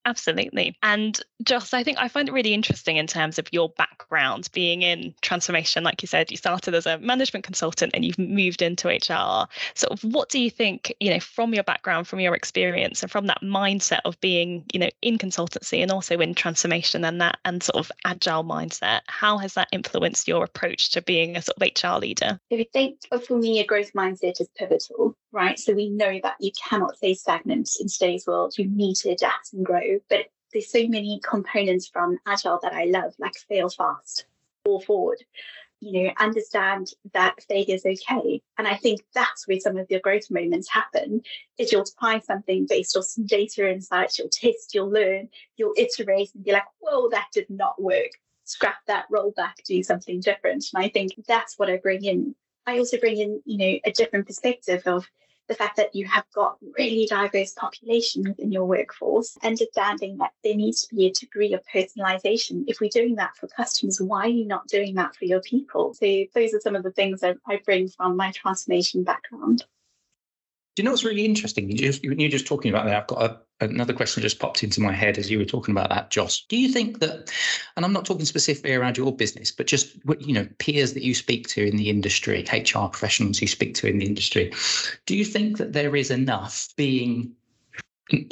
Absolutely. 0.06 0.76
And 0.82 1.18
Joss, 1.42 1.72
I 1.72 1.82
think 1.82 1.96
I 1.98 2.08
find 2.08 2.28
it 2.28 2.32
really 2.32 2.52
interesting 2.52 2.98
in 2.98 3.06
terms 3.06 3.38
of 3.38 3.46
your 3.52 3.70
background 3.70 4.50
being 4.52 4.82
in 4.82 5.14
transformation. 5.22 5.82
Like 5.82 6.02
you 6.02 6.06
said, 6.06 6.30
you 6.30 6.36
started 6.36 6.74
as 6.74 6.84
a 6.84 6.98
management 6.98 7.44
consultant 7.44 7.92
and 7.94 8.04
you've 8.04 8.18
moved 8.18 8.60
into 8.60 8.88
HR. 8.88 9.48
Sort 9.74 9.92
of 9.92 10.02
what 10.02 10.28
do 10.28 10.38
you 10.38 10.50
think, 10.50 10.92
you 11.00 11.10
know, 11.10 11.20
from 11.20 11.54
your 11.54 11.64
background, 11.64 12.06
from 12.06 12.20
your 12.20 12.34
experience 12.34 13.02
and 13.02 13.10
from 13.10 13.26
that 13.28 13.40
mindset 13.42 14.00
of 14.04 14.20
being, 14.20 14.64
you 14.74 14.80
know, 14.80 14.90
in 15.00 15.16
consultancy 15.16 15.80
and 15.80 15.90
also 15.90 16.20
in 16.20 16.34
transformation 16.34 17.04
and 17.04 17.20
that 17.22 17.38
and 17.46 17.62
sort 17.62 17.76
of 17.76 17.90
agile 18.04 18.44
mindset, 18.44 19.00
how 19.06 19.38
has 19.38 19.54
that 19.54 19.68
influenced 19.72 20.28
your 20.28 20.44
approach 20.44 20.90
to 20.90 21.00
being 21.00 21.34
a 21.34 21.42
sort 21.42 21.56
of 21.56 21.62
HR 21.62 21.98
leader? 21.98 22.38
If 22.50 22.58
you 22.58 22.66
think 22.74 23.00
for 23.26 23.38
me, 23.38 23.60
a 23.60 23.66
growth 23.66 23.94
mindset 23.94 24.38
is 24.38 24.48
pivotal, 24.54 25.16
right? 25.34 25.58
So 25.58 25.74
we 25.74 25.90
know 25.90 26.18
that 26.22 26.36
you 26.40 26.52
cannot 26.52 26.96
stay 26.96 27.14
stagnant 27.14 27.70
in 27.80 27.88
today's 27.88 28.26
world. 28.26 28.54
You 28.56 28.68
need 28.68 28.94
to 28.96 29.10
adapt 29.10 29.52
and 29.52 29.66
grow 29.66 29.98
but 30.08 30.26
there's 30.54 30.70
so 30.70 30.86
many 30.86 31.20
components 31.28 31.88
from 31.88 32.18
Agile 32.26 32.60
that 32.62 32.72
I 32.72 32.84
love, 32.84 33.12
like 33.18 33.34
fail 33.48 33.68
fast, 33.68 34.24
fall 34.64 34.80
forward. 34.80 35.18
You 35.80 36.04
know, 36.04 36.12
understand 36.18 36.92
that 37.12 37.42
failure 37.42 37.74
is 37.74 37.84
okay. 37.84 38.40
And 38.56 38.66
I 38.66 38.76
think 38.76 39.02
that's 39.14 39.46
where 39.46 39.60
some 39.60 39.76
of 39.76 39.90
your 39.90 40.00
growth 40.00 40.30
moments 40.30 40.70
happen 40.70 41.20
is 41.58 41.72
you'll 41.72 41.84
try 41.98 42.20
something 42.20 42.66
based 42.66 42.96
on 42.96 43.02
some 43.02 43.26
data 43.26 43.68
insights, 43.70 44.18
you'll 44.18 44.30
test, 44.30 44.74
you'll 44.74 44.90
learn, 44.90 45.28
you'll 45.56 45.74
iterate 45.76 46.30
and 46.34 46.44
be 46.44 46.52
like, 46.52 46.64
whoa, 46.78 47.10
that 47.10 47.26
did 47.34 47.50
not 47.50 47.82
work. 47.82 48.12
Scrap 48.44 48.76
that, 48.86 49.06
roll 49.10 49.32
back, 49.36 49.56
do 49.66 49.82
something 49.82 50.20
different. 50.20 50.64
And 50.72 50.82
I 50.82 50.88
think 50.88 51.12
that's 51.26 51.58
what 51.58 51.68
I 51.68 51.78
bring 51.78 52.04
in. 52.04 52.34
I 52.66 52.78
also 52.78 52.96
bring 52.98 53.18
in, 53.18 53.42
you 53.44 53.58
know, 53.58 53.78
a 53.84 53.90
different 53.90 54.26
perspective 54.26 54.82
of 54.86 55.06
the 55.48 55.54
fact 55.54 55.76
that 55.76 55.94
you 55.94 56.06
have 56.06 56.24
got 56.34 56.56
really 56.78 57.06
diverse 57.06 57.52
population 57.52 58.24
within 58.24 58.50
your 58.50 58.64
workforce, 58.64 59.36
understanding 59.42 60.16
that 60.18 60.32
there 60.42 60.54
needs 60.54 60.86
to 60.86 60.94
be 60.94 61.06
a 61.06 61.12
degree 61.12 61.52
of 61.52 61.62
personalization. 61.72 62.64
If 62.66 62.80
we're 62.80 62.90
doing 62.90 63.16
that 63.16 63.36
for 63.36 63.46
customers, 63.48 64.00
why 64.00 64.22
are 64.22 64.28
you 64.28 64.46
not 64.46 64.66
doing 64.68 64.94
that 64.94 65.14
for 65.14 65.26
your 65.26 65.42
people? 65.42 65.94
So 65.94 66.24
those 66.34 66.54
are 66.54 66.60
some 66.60 66.76
of 66.76 66.82
the 66.82 66.92
things 66.92 67.22
I 67.22 67.34
bring 67.64 67.88
from 67.88 68.16
my 68.16 68.30
transformation 68.32 69.04
background. 69.04 69.64
Do 70.74 70.82
you 70.82 70.84
know 70.84 70.90
what's 70.90 71.04
really 71.04 71.24
interesting? 71.24 71.70
You 71.70 71.78
just 71.78 72.02
you're 72.02 72.28
just 72.28 72.46
talking 72.46 72.70
about 72.70 72.86
that. 72.86 72.96
I've 72.96 73.06
got 73.06 73.22
a, 73.22 73.64
another 73.64 73.92
question 73.92 74.22
just 74.22 74.40
popped 74.40 74.64
into 74.64 74.80
my 74.80 74.92
head 74.92 75.18
as 75.18 75.30
you 75.30 75.38
were 75.38 75.44
talking 75.44 75.72
about 75.72 75.90
that, 75.90 76.10
Joss. 76.10 76.44
Do 76.48 76.56
you 76.56 76.68
think 76.68 76.98
that, 76.98 77.32
and 77.76 77.84
I'm 77.84 77.92
not 77.92 78.04
talking 78.04 78.24
specifically 78.24 78.74
around 78.74 78.96
your 78.96 79.14
business, 79.14 79.52
but 79.52 79.68
just 79.68 79.96
you 80.18 80.34
know 80.34 80.48
peers 80.58 80.94
that 80.94 81.04
you 81.04 81.14
speak 81.14 81.46
to 81.48 81.64
in 81.64 81.76
the 81.76 81.90
industry, 81.90 82.44
HR 82.52 82.88
professionals 82.88 83.40
you 83.40 83.46
speak 83.46 83.74
to 83.76 83.86
in 83.86 83.98
the 83.98 84.06
industry, 84.06 84.52
do 85.06 85.16
you 85.16 85.24
think 85.24 85.58
that 85.58 85.74
there 85.74 85.94
is 85.94 86.10
enough 86.10 86.68
being 86.76 87.32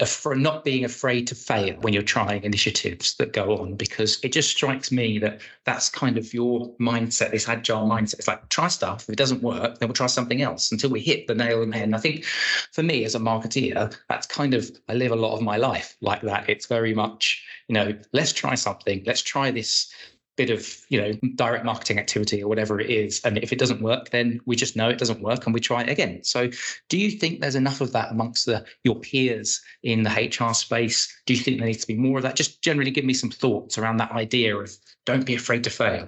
for 0.07 0.35
not 0.35 0.65
being 0.65 0.85
afraid 0.85 1.27
to 1.27 1.35
fail 1.35 1.75
when 1.81 1.95
you're 1.95 2.03
trying 2.03 2.43
initiatives 2.43 3.15
that 3.15 3.33
go 3.33 3.57
on 3.57 3.75
because 3.75 4.21
it 4.23 4.31
just 4.31 4.51
strikes 4.51 4.93
me 4.93 5.19
that 5.19 5.41
that's 5.65 5.89
kind 5.89 6.19
of 6.19 6.35
your 6.35 6.71
mindset 6.77 7.31
this 7.31 7.49
agile 7.49 7.89
mindset. 7.89 8.15
It's 8.15 8.29
like 8.29 8.47
try 8.51 8.69
stuff. 8.69 9.05
If 9.05 9.11
it 9.11 9.17
doesn't 9.17 9.43
work 9.43 9.79
then 9.79 9.89
we'll 9.89 9.95
try 9.95 10.09
something 10.09 10.43
else 10.43 10.73
until 10.73 10.91
we 10.91 11.01
hit 11.01 11.27
the 11.27 11.35
nail 11.35 11.63
on 11.63 11.71
the 11.71 11.77
head. 11.77 11.85
And 11.85 11.95
i 11.95 11.99
think 11.99 12.25
for 12.25 12.83
me 12.83 13.05
as 13.05 13.15
a 13.15 13.19
marketeer 13.19 13.97
that's 14.09 14.27
kind 14.27 14.53
of 14.53 14.71
i 14.89 14.95
live 14.95 15.13
a 15.13 15.17
lot 15.17 15.35
of 15.35 15.43
my 15.43 15.57
life 15.57 15.97
like 16.03 16.21
that. 16.23 16.51
It's 16.51 16.67
very 16.67 16.93
much 16.93 17.43
you 17.69 17.75
know 17.75 17.99
let's 18.13 18.33
try 18.33 18.55
something. 18.55 19.03
Let's 19.07 19.23
try 19.23 19.51
this 19.51 19.91
bit 20.37 20.51
of 20.51 20.77
you 20.89 21.01
know 21.01 21.13
direct 21.35 21.65
marketing 21.65 21.99
activity 21.99 22.43
or 22.43 22.49
whatever 22.49 22.81
it 22.81 22.89
is 22.89 23.21
and 23.25 23.37
if 23.39 23.53
it 23.53 23.59
doesn't 23.59 23.83
work 23.83 24.09
then 24.11 24.41
we 24.47 24.57
just 24.57 24.77
know 24.77 24.89
it 24.89 24.99
doesn't 24.99 25.21
work 25.21 25.45
and 25.45 25.55
we 25.55 25.61
try 25.61 25.83
it 25.83 25.89
again. 25.89 26.23
So 26.25 26.51
do 26.89 26.99
you 26.99 27.11
think 27.11 27.41
there's 27.41 27.55
enough 27.55 27.81
of 27.81 27.93
that 27.93 28.11
amongst 28.11 28.47
the, 28.47 28.65
your 28.85 28.97
peers 28.97 29.61
in 29.83 30.03
the 30.03 30.11
hr 30.11 30.55
space? 30.55 31.15
Do 31.27 31.35
you 31.35 31.41
think 31.41 31.59
there 31.59 31.67
needs 31.67 31.83
to 31.83 31.87
be 31.87 31.97
more 31.97 32.19
of 32.19 32.23
that? 32.23 32.37
Just 32.37 32.63
generally 32.63 32.91
give 32.91 33.05
me 33.05 33.15
some 33.15 33.31
thoughts 33.31 33.77
around 33.77 33.99
that 33.99 34.13
idea 34.13 34.57
of 34.57 34.73
don't 35.05 35.27
be 35.27 35.35
afraid 35.35 35.65
to 35.65 35.71
fail. 35.71 36.07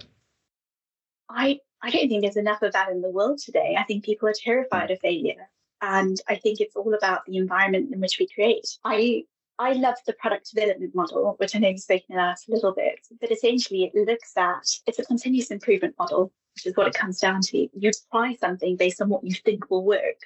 I 1.29 1.59
i 1.83 1.91
don't 1.91 2.09
think 2.09 2.23
there's 2.23 2.37
enough 2.37 2.63
of 2.63 2.73
that 2.73 2.89
in 2.91 3.03
the 3.03 3.11
world 3.11 3.39
today. 3.39 3.77
I 3.79 3.85
think 3.85 4.05
people 4.05 4.29
are 4.29 4.35
terrified 4.35 4.91
of 4.91 5.01
failure. 5.01 5.49
And 5.83 6.19
I 6.29 6.37
think 6.37 6.61
it's 6.61 6.77
all 6.77 6.95
about 6.95 7.27
the 7.27 7.37
environment 7.37 7.93
in 7.93 8.01
which 8.01 8.19
we 8.19 8.27
create. 8.27 8.79
I 8.85 9.25
I 9.59 9.73
love 9.75 9.95
the 10.07 10.15
product 10.15 10.53
development 10.53 10.95
model, 10.95 11.35
which 11.39 11.55
I 11.55 11.59
know 11.61 11.69
you've 11.69 11.81
spoken 11.81 12.15
about 12.15 12.39
a 12.49 12.53
little 12.53 12.75
bit, 12.75 12.99
but 13.21 13.31
essentially 13.31 13.85
it 13.85 13.95
looks 13.95 14.37
at 14.37 14.65
it's 14.87 14.99
a 14.99 15.05
continuous 15.05 15.51
improvement 15.51 15.95
model, 15.99 16.33
which 16.55 16.67
is 16.67 16.77
what 16.77 16.89
it 16.89 16.95
comes 16.95 17.21
down 17.21 17.41
to. 17.43 17.69
You 17.73 17.93
try 18.11 18.35
something 18.35 18.77
based 18.77 19.01
on 19.01 19.09
what 19.09 19.23
you 19.23 19.35
think 19.35 19.71
will 19.71 19.85
work. 19.85 20.19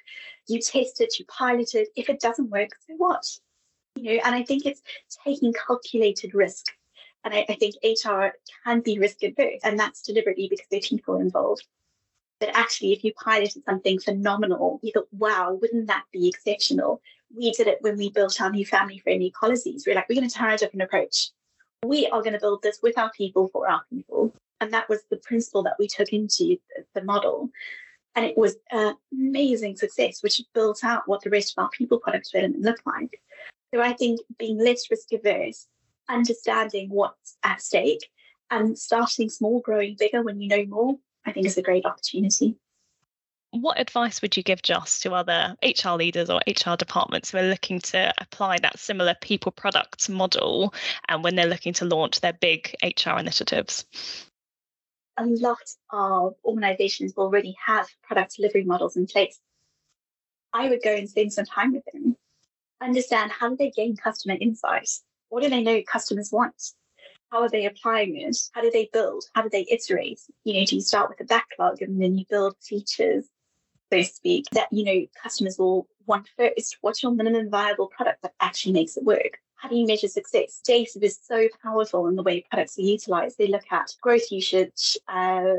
You 0.47 0.59
test 0.59 0.99
it, 1.01 1.19
you 1.19 1.25
pilot 1.25 1.75
it. 1.75 1.89
If 1.95 2.09
it 2.09 2.19
doesn't 2.19 2.49
work, 2.49 2.71
so 2.87 2.95
what? 2.95 3.23
You 3.95 4.15
know, 4.15 4.21
and 4.25 4.33
I 4.33 4.43
think 4.43 4.65
it's 4.65 4.81
taking 5.23 5.53
calculated 5.53 6.33
risk. 6.33 6.65
And 7.23 7.33
I, 7.33 7.45
I 7.49 7.55
think 7.55 7.75
HR 7.83 8.29
can 8.65 8.79
be 8.79 8.97
risk 8.97 9.21
adverse, 9.23 9.59
and 9.63 9.77
that's 9.77 10.01
deliberately 10.01 10.47
because 10.49 10.65
there 10.71 10.79
are 10.79 10.89
people 10.89 11.19
involved. 11.19 11.67
But 12.39 12.49
actually, 12.53 12.93
if 12.93 13.03
you 13.03 13.13
piloted 13.13 13.63
something 13.65 13.99
phenomenal, 13.99 14.79
you 14.81 14.93
thought, 14.93 15.09
wow, 15.11 15.57
wouldn't 15.61 15.87
that 15.87 16.05
be 16.13 16.29
exceptional? 16.29 17.01
We 17.35 17.51
did 17.51 17.67
it 17.67 17.79
when 17.81 17.97
we 17.97 18.09
built 18.09 18.41
our 18.41 18.49
new 18.49 18.65
family 18.65 18.99
friendly 18.99 19.31
policies. 19.39 19.85
We 19.85 19.91
are 19.91 19.95
like, 19.95 20.09
we're 20.09 20.15
going 20.15 20.29
to 20.29 20.35
try 20.35 20.53
a 20.53 20.57
different 20.57 20.83
approach. 20.83 21.29
We 21.85 22.07
are 22.07 22.21
going 22.21 22.33
to 22.33 22.39
build 22.39 22.61
this 22.61 22.79
with 22.81 22.97
our 22.97 23.11
people 23.11 23.47
for 23.49 23.69
our 23.69 23.81
people. 23.89 24.33
And 24.61 24.73
that 24.73 24.89
was 24.89 25.01
the 25.09 25.17
principle 25.17 25.63
that 25.63 25.77
we 25.79 25.87
took 25.87 26.11
into 26.11 26.57
the 26.93 27.03
model. 27.03 27.49
And 28.15 28.25
it 28.25 28.37
was 28.37 28.57
an 28.71 28.95
amazing 29.13 29.77
success, 29.77 30.21
which 30.21 30.41
built 30.53 30.83
out 30.83 31.07
what 31.07 31.21
the 31.21 31.29
rest 31.29 31.53
of 31.55 31.63
our 31.63 31.69
people 31.69 31.99
product 31.99 32.31
development 32.31 32.63
looked 32.63 32.85
like. 32.85 33.21
So 33.73 33.81
I 33.81 33.93
think 33.93 34.19
being 34.37 34.57
less 34.57 34.89
risk 34.89 35.13
averse, 35.13 35.67
understanding 36.09 36.89
what's 36.89 37.37
at 37.43 37.61
stake, 37.61 38.09
and 38.51 38.77
starting 38.77 39.29
small, 39.29 39.59
growing 39.59 39.95
bigger 39.97 40.23
when 40.23 40.41
you 40.41 40.49
know 40.49 40.65
more, 40.65 40.97
I 41.25 41.31
think 41.31 41.45
is 41.45 41.57
a 41.57 41.61
great 41.61 41.85
opportunity. 41.85 42.55
What 43.51 43.79
advice 43.79 44.21
would 44.21 44.37
you 44.37 44.43
give 44.43 44.61
Joss 44.61 44.99
to 44.99 45.13
other 45.13 45.55
HR 45.63 45.93
leaders 45.93 46.29
or 46.29 46.39
HR 46.45 46.75
departments 46.75 47.31
who 47.31 47.39
are 47.39 47.49
looking 47.49 47.79
to 47.79 48.13
apply 48.19 48.57
that 48.61 48.77
similar 48.77 49.15
people 49.21 49.51
products 49.51 50.07
model 50.07 50.73
and 51.07 51.23
when 51.23 51.35
they're 51.35 51.47
looking 51.47 51.73
to 51.73 51.85
launch 51.85 52.21
their 52.21 52.33
big 52.33 52.75
HR 52.83 53.17
initiatives? 53.17 53.85
A 55.17 55.25
lot 55.25 55.57
of 55.91 56.35
organizations 56.45 57.13
already 57.17 57.55
have 57.65 57.87
product 58.03 58.35
delivery 58.35 58.63
models 58.63 58.95
in 58.95 59.07
place. 59.07 59.39
I 60.53 60.69
would 60.69 60.83
go 60.83 60.93
and 60.93 61.09
spend 61.09 61.33
some 61.33 61.45
time 61.45 61.73
with 61.73 61.83
them, 61.91 62.17
understand 62.81 63.31
how 63.31 63.49
do 63.49 63.55
they 63.55 63.71
gain 63.71 63.95
customer 63.95 64.37
insights? 64.39 65.03
What 65.29 65.41
do 65.41 65.49
they 65.49 65.63
know 65.63 65.81
customers 65.81 66.31
want? 66.31 66.55
how 67.31 67.41
are 67.41 67.49
they 67.49 67.65
applying 67.65 68.17
it? 68.17 68.37
How 68.53 68.61
do 68.61 68.71
they 68.71 68.89
build? 68.91 69.23
How 69.35 69.43
do 69.43 69.49
they 69.49 69.65
iterate? 69.69 70.19
You 70.43 70.59
know, 70.59 70.65
do 70.65 70.75
you 70.75 70.81
start 70.81 71.09
with 71.09 71.21
a 71.21 71.25
backlog 71.25 71.81
and 71.81 72.01
then 72.01 72.17
you 72.17 72.25
build 72.27 72.55
features 72.61 73.29
so 73.91 73.97
to 73.97 74.03
speak, 74.03 74.45
that 74.53 74.67
you 74.71 74.83
know 74.83 75.05
customers 75.21 75.57
will 75.57 75.87
want 76.05 76.27
first. 76.37 76.77
What's 76.81 77.03
your 77.03 77.11
minimum 77.11 77.49
viable 77.49 77.87
product 77.87 78.21
that 78.23 78.33
actually 78.39 78.73
makes 78.73 78.97
it 78.97 79.03
work? 79.03 79.39
How 79.55 79.69
do 79.69 79.75
you 79.75 79.85
measure 79.85 80.07
success? 80.07 80.61
Data 80.63 80.99
is 81.01 81.19
so 81.21 81.47
powerful 81.61 82.07
in 82.07 82.15
the 82.15 82.23
way 82.23 82.45
products 82.49 82.77
are 82.79 82.83
utilized. 82.83 83.37
They 83.37 83.47
look 83.47 83.65
at 83.71 83.93
growth 84.01 84.31
usage, 84.31 84.97
uh, 85.07 85.57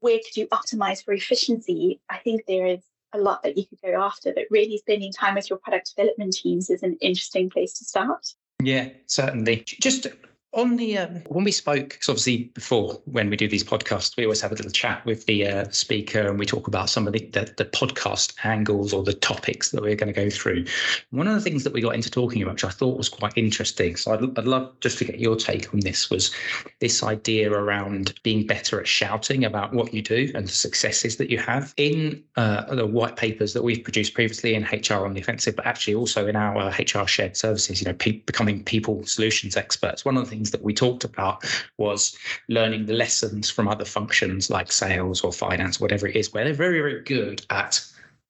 where 0.00 0.18
could 0.18 0.36
you 0.36 0.46
optimize 0.48 1.04
for 1.04 1.12
efficiency? 1.12 2.00
I 2.08 2.18
think 2.18 2.46
there 2.46 2.66
is 2.66 2.80
a 3.12 3.18
lot 3.18 3.42
that 3.42 3.56
you 3.56 3.66
could 3.66 3.80
go 3.82 4.02
after, 4.02 4.32
but 4.32 4.44
really 4.50 4.78
spending 4.78 5.12
time 5.12 5.34
with 5.34 5.50
your 5.50 5.58
product 5.58 5.94
development 5.94 6.34
teams 6.34 6.70
is 6.70 6.82
an 6.82 6.96
interesting 7.00 7.50
place 7.50 7.74
to 7.74 7.84
start. 7.84 8.34
Yeah, 8.62 8.88
certainly. 9.06 9.64
Just 9.66 10.06
on 10.52 10.76
the 10.76 10.98
um, 10.98 11.22
when 11.28 11.44
we 11.44 11.52
spoke, 11.52 11.90
because 11.90 12.08
obviously 12.08 12.44
before 12.54 13.00
when 13.04 13.30
we 13.30 13.36
do 13.36 13.46
these 13.46 13.62
podcasts, 13.62 14.16
we 14.16 14.24
always 14.24 14.40
have 14.40 14.50
a 14.50 14.54
little 14.56 14.70
chat 14.70 15.04
with 15.06 15.26
the 15.26 15.46
uh, 15.46 15.68
speaker 15.70 16.26
and 16.26 16.38
we 16.38 16.46
talk 16.46 16.66
about 16.66 16.90
some 16.90 17.06
of 17.06 17.12
the, 17.12 17.24
the, 17.26 17.52
the 17.56 17.64
podcast 17.64 18.34
angles 18.42 18.92
or 18.92 19.04
the 19.04 19.12
topics 19.12 19.70
that 19.70 19.80
we're 19.80 19.94
going 19.94 20.12
to 20.12 20.20
go 20.20 20.28
through. 20.28 20.64
One 21.10 21.28
of 21.28 21.34
the 21.34 21.40
things 21.40 21.62
that 21.64 21.72
we 21.72 21.80
got 21.80 21.94
into 21.94 22.10
talking 22.10 22.42
about, 22.42 22.54
which 22.54 22.64
I 22.64 22.70
thought 22.70 22.96
was 22.96 23.08
quite 23.08 23.32
interesting, 23.36 23.94
so 23.94 24.12
I'd, 24.12 24.38
I'd 24.38 24.44
love 24.44 24.72
just 24.80 24.98
to 24.98 25.04
get 25.04 25.20
your 25.20 25.36
take 25.36 25.72
on 25.72 25.80
this, 25.80 26.10
was 26.10 26.32
this 26.80 27.04
idea 27.04 27.52
around 27.52 28.14
being 28.24 28.44
better 28.44 28.80
at 28.80 28.88
shouting 28.88 29.44
about 29.44 29.72
what 29.72 29.94
you 29.94 30.02
do 30.02 30.32
and 30.34 30.48
the 30.48 30.52
successes 30.52 31.16
that 31.18 31.30
you 31.30 31.38
have 31.38 31.74
in 31.76 32.22
uh, 32.36 32.74
the 32.74 32.86
white 32.86 33.16
papers 33.16 33.52
that 33.52 33.62
we've 33.62 33.84
produced 33.84 34.14
previously 34.14 34.54
in 34.54 34.64
HR 34.64 35.04
on 35.04 35.14
the 35.14 35.20
offensive, 35.20 35.54
but 35.54 35.66
actually 35.66 35.94
also 35.94 36.26
in 36.26 36.34
our 36.34 36.70
HR 36.70 37.06
shared 37.06 37.36
services. 37.36 37.80
You 37.80 37.86
know, 37.86 37.94
pe- 37.94 38.18
becoming 38.18 38.64
people 38.64 39.04
solutions 39.06 39.56
experts. 39.56 40.04
One 40.04 40.16
of 40.16 40.24
the 40.24 40.30
things 40.30 40.39
things 40.40 40.52
that 40.52 40.62
we 40.62 40.72
talked 40.72 41.04
about 41.04 41.44
was 41.76 42.16
learning 42.48 42.86
the 42.86 42.94
lessons 42.94 43.50
from 43.50 43.68
other 43.68 43.84
functions 43.84 44.48
like 44.48 44.72
sales 44.72 45.20
or 45.20 45.32
finance, 45.32 45.78
whatever 45.78 46.06
it 46.06 46.16
is, 46.16 46.32
where 46.32 46.44
they're 46.44 46.54
very, 46.54 46.80
very 46.80 47.02
good 47.02 47.44
at 47.50 47.84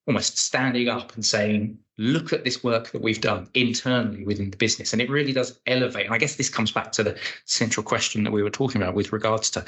almost 0.09 0.37
standing 0.37 0.89
up 0.89 1.15
and 1.15 1.25
saying, 1.25 1.79
look 1.99 2.33
at 2.33 2.43
this 2.43 2.65
work 2.65 2.91
that 2.91 3.01
we've 3.01 3.21
done 3.21 3.47
internally 3.55 4.25
within 4.25 4.51
the 4.51 4.57
business. 4.57 4.93
And 4.93 5.01
it 5.01 5.09
really 5.09 5.33
does 5.33 5.61
elevate. 5.67 6.07
And 6.07 6.15
I 6.15 6.19
guess 6.19 6.35
this 6.35 6.49
comes 6.49 6.73
back 6.73 6.91
to 6.93 7.05
the 7.05 7.17
central 7.45 7.85
question 7.85 8.25
that 8.25 8.33
we 8.33 8.43
were 8.43 8.51
talking 8.51 8.83
about 8.83 8.95
with 8.95 9.13
regards 9.13 9.49
to 9.51 9.65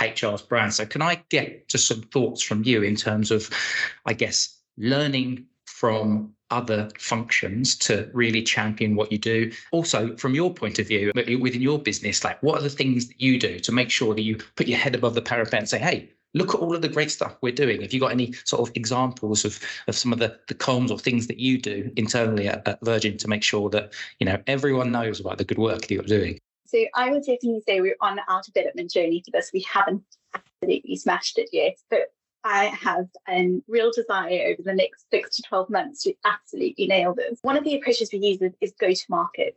HR's 0.00 0.42
brand. 0.42 0.72
So, 0.74 0.86
can 0.86 1.02
I 1.02 1.24
get 1.28 1.66
just 1.68 1.88
some 1.88 2.02
thoughts 2.02 2.40
from 2.40 2.62
you 2.62 2.84
in 2.84 2.94
terms 2.94 3.32
of, 3.32 3.50
I 4.06 4.12
guess, 4.12 4.56
learning 4.78 5.46
from 5.64 6.34
other 6.50 6.88
functions 6.98 7.76
to 7.76 8.10
really 8.12 8.42
champion 8.42 8.96
what 8.96 9.10
you 9.12 9.18
do. 9.18 9.50
Also, 9.72 10.16
from 10.16 10.34
your 10.34 10.52
point 10.52 10.78
of 10.78 10.88
view, 10.88 11.12
within 11.14 11.62
your 11.62 11.78
business, 11.78 12.24
like 12.24 12.42
what 12.42 12.58
are 12.58 12.62
the 12.62 12.70
things 12.70 13.08
that 13.08 13.20
you 13.20 13.38
do 13.38 13.58
to 13.60 13.72
make 13.72 13.90
sure 13.90 14.14
that 14.14 14.22
you 14.22 14.38
put 14.56 14.66
your 14.66 14.78
head 14.78 14.94
above 14.94 15.14
the 15.14 15.22
parapet 15.22 15.58
and 15.58 15.68
say, 15.68 15.78
hey, 15.78 16.10
look 16.34 16.54
at 16.54 16.60
all 16.60 16.74
of 16.74 16.82
the 16.82 16.88
great 16.88 17.10
stuff 17.10 17.36
we're 17.42 17.52
doing. 17.52 17.82
Have 17.82 17.92
you 17.92 18.00
got 18.00 18.12
any 18.12 18.32
sort 18.44 18.68
of 18.68 18.76
examples 18.76 19.44
of, 19.44 19.58
of 19.88 19.96
some 19.96 20.12
of 20.12 20.18
the, 20.18 20.38
the 20.48 20.54
comms 20.54 20.90
or 20.90 20.98
things 20.98 21.26
that 21.26 21.38
you 21.38 21.58
do 21.58 21.90
internally 21.96 22.48
at, 22.48 22.66
at 22.66 22.78
Virgin 22.84 23.16
to 23.18 23.28
make 23.28 23.42
sure 23.42 23.68
that, 23.70 23.92
you 24.18 24.26
know, 24.26 24.40
everyone 24.46 24.92
knows 24.92 25.20
about 25.20 25.38
the 25.38 25.44
good 25.44 25.58
work 25.58 25.80
that 25.80 25.90
you're 25.90 26.02
doing? 26.02 26.38
So 26.66 26.78
I 26.94 27.10
would 27.10 27.22
definitely 27.22 27.62
say 27.66 27.80
we're 27.80 27.96
on 28.00 28.20
our 28.28 28.42
development 28.42 28.92
journey 28.92 29.22
for 29.24 29.32
this. 29.32 29.50
We 29.52 29.66
haven't 29.68 30.04
absolutely 30.34 30.94
smashed 30.96 31.36
it 31.36 31.48
yet, 31.52 31.78
but 31.90 32.12
I 32.44 32.66
have 32.66 33.08
a 33.28 33.60
real 33.68 33.90
desire 33.94 34.52
over 34.52 34.62
the 34.62 34.74
next 34.74 35.10
six 35.10 35.36
to 35.36 35.42
12 35.42 35.70
months 35.70 36.02
to 36.04 36.14
absolutely 36.24 36.86
nail 36.86 37.14
this. 37.14 37.38
One 37.42 37.56
of 37.56 37.64
the 37.64 37.76
approaches 37.76 38.10
we 38.12 38.20
use 38.20 38.40
is, 38.40 38.52
is 38.60 38.72
go 38.80 38.92
to 38.92 39.04
market, 39.08 39.56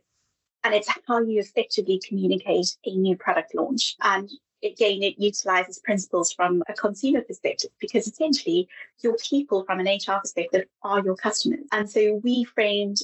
and 0.62 0.74
it's 0.74 0.88
how 1.06 1.20
you 1.20 1.40
effectively 1.40 2.00
communicate 2.06 2.76
a 2.84 2.94
new 2.96 3.16
product 3.16 3.54
launch. 3.54 3.96
And 4.02 4.30
again, 4.62 5.02
it 5.02 5.18
utilizes 5.18 5.78
principles 5.78 6.32
from 6.32 6.62
a 6.68 6.72
consumer 6.74 7.20
perspective 7.22 7.70
because 7.80 8.06
essentially 8.06 8.68
your 9.02 9.16
people 9.16 9.64
from 9.64 9.80
an 9.80 9.86
HR 9.86 10.20
perspective 10.20 10.64
are 10.82 11.04
your 11.04 11.16
customers. 11.16 11.66
And 11.72 11.88
so 11.88 12.20
we 12.22 12.44
framed 12.44 12.98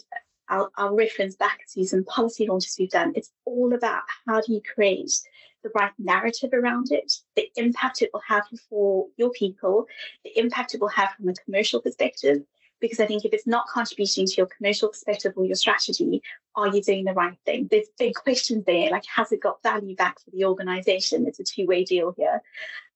I'll, 0.51 0.97
reference 0.97 1.37
back 1.37 1.61
to 1.75 1.87
some 1.87 2.05
policy 2.05 2.47
launches 2.47 2.77
we've 2.79 2.91
done. 2.91 3.13
It's 3.15 3.31
all 3.45 3.73
about 3.73 4.03
how 4.27 4.41
do 4.41 4.53
you 4.53 4.61
create 4.75 5.13
the 5.63 5.71
right 5.75 5.93
narrative 5.99 6.51
around 6.53 6.91
it, 6.91 7.13
the 7.37 7.51
impact 7.57 8.03
it 8.03 8.11
will 8.13 8.23
have 8.27 8.45
for 8.69 9.07
your 9.17 9.31
people, 9.31 9.87
the 10.25 10.39
impact 10.39 10.75
it 10.75 10.81
will 10.81 10.89
have 10.89 11.11
from 11.17 11.29
a 11.29 11.35
commercial 11.35 11.81
perspective. 11.81 12.43
Because 12.81 12.99
I 12.99 13.07
think 13.07 13.27
if 13.27 13.35
it's 13.35 13.47
not 13.47 13.67
contributing 13.71 14.27
to 14.27 14.35
your 14.39 14.47
commercial 14.47 14.89
perspective 14.89 15.35
or 15.37 15.45
your 15.45 15.55
strategy, 15.55 16.23
are 16.57 16.69
you 16.69 16.81
doing 16.81 17.05
the 17.05 17.13
right 17.13 17.37
thing? 17.45 17.69
There's 17.71 17.89
big 17.99 18.15
questions 18.15 18.65
there, 18.65 18.91
like 18.91 19.05
has 19.15 19.33
it 19.33 19.43
got 19.43 19.63
value 19.63 19.95
back 19.95 20.19
for 20.19 20.31
the 20.31 20.47
organization? 20.47 21.27
It's 21.27 21.41
a 21.41 21.45
two-way 21.45 21.85
deal 21.85 22.15
here. 22.17 22.41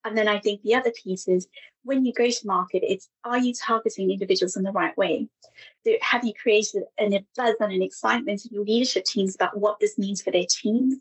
And 0.04 0.16
then 0.16 0.28
I 0.28 0.38
think 0.38 0.62
the 0.62 0.75
other 0.75 0.90
piece 0.90 1.28
is 1.28 1.49
when 1.83 2.04
you 2.04 2.12
go 2.12 2.28
to 2.28 2.47
market, 2.47 2.83
it's 2.87 3.09
are 3.25 3.38
you 3.38 3.54
targeting 3.54 4.11
individuals 4.11 4.56
in 4.56 4.62
the 4.62 4.73
right 4.73 4.97
way? 4.97 5.28
Have 6.00 6.25
you 6.25 6.33
created 6.35 6.85
an, 6.99 7.12
buzz 7.37 7.54
and 7.61 7.73
an 7.73 7.83
excitement 7.83 8.44
in 8.44 8.54
your 8.54 8.64
leadership 8.64 9.04
teams 9.04 9.35
about 9.35 9.59
what 9.59 9.80
this 9.80 9.99
means 9.99 10.23
for 10.23 10.30
their 10.30 10.47
teams? 10.49 10.97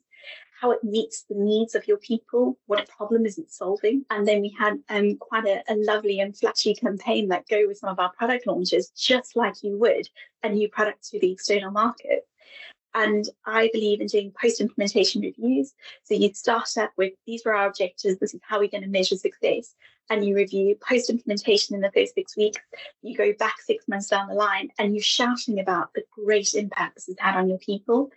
How 0.64 0.72
it 0.72 0.84
meets 0.84 1.26
the 1.30 1.36
needs 1.36 1.76
of 1.76 1.86
your 1.90 1.98
people, 1.98 2.58
what 2.68 2.88
problem 2.88 3.26
is 3.26 3.38
it 3.38 3.52
solving. 3.52 4.06
And 4.10 4.26
then 4.26 4.40
we 4.40 4.56
had 4.58 4.76
um, 4.88 5.18
quite 5.18 5.46
a, 5.46 5.62
a 5.68 5.76
lovely 5.76 6.22
and 6.22 6.36
flashy 6.36 6.74
campaign 6.74 7.28
that 7.28 7.50
go 7.50 7.68
with 7.68 7.80
some 7.80 7.90
of 7.90 8.00
our 8.00 8.14
product 8.14 8.48
launches, 8.48 8.90
just 8.92 9.36
like 9.36 9.62
you 9.62 9.78
would 9.78 10.08
a 10.42 10.48
new 10.48 10.70
product 10.70 11.10
to 11.10 11.20
the 11.20 11.34
external 11.34 11.70
market. 11.70 12.26
And 12.96 13.26
I 13.46 13.72
believe 13.74 14.00
in 14.00 14.08
doing 14.08 14.32
post 14.42 14.62
implementation 14.62 15.22
reviews. 15.22 15.74
So 16.04 16.14
you 16.14 16.34
start 16.34 16.78
up 16.78 16.94
with 16.96 17.12
these 17.28 17.42
were 17.44 17.56
our 17.56 17.68
objectives, 17.68 18.20
this 18.20 18.34
is 18.34 18.40
how 18.44 18.60
we're 18.60 18.70
going 18.70 18.84
to 18.84 18.90
measure 18.90 19.18
success. 19.18 19.76
And 20.10 20.26
you 20.26 20.36
review 20.36 20.78
post 20.88 21.10
implementation 21.10 21.76
in 21.76 21.82
the 21.82 21.92
first 21.92 22.14
six 22.14 22.38
weeks. 22.38 22.62
You 23.02 23.18
go 23.18 23.34
back 23.34 23.56
six 23.62 23.88
months 23.88 24.10
down 24.10 24.30
the 24.30 24.36
line 24.36 24.70
and 24.78 24.94
you're 24.94 25.04
shouting 25.04 25.60
about 25.60 25.94
the 25.94 26.04
great 26.12 26.54
impact 26.54 26.96
this 26.96 27.08
has 27.08 27.16
had 27.20 27.36
on 27.36 27.50
your 27.50 27.58
people 27.58 28.12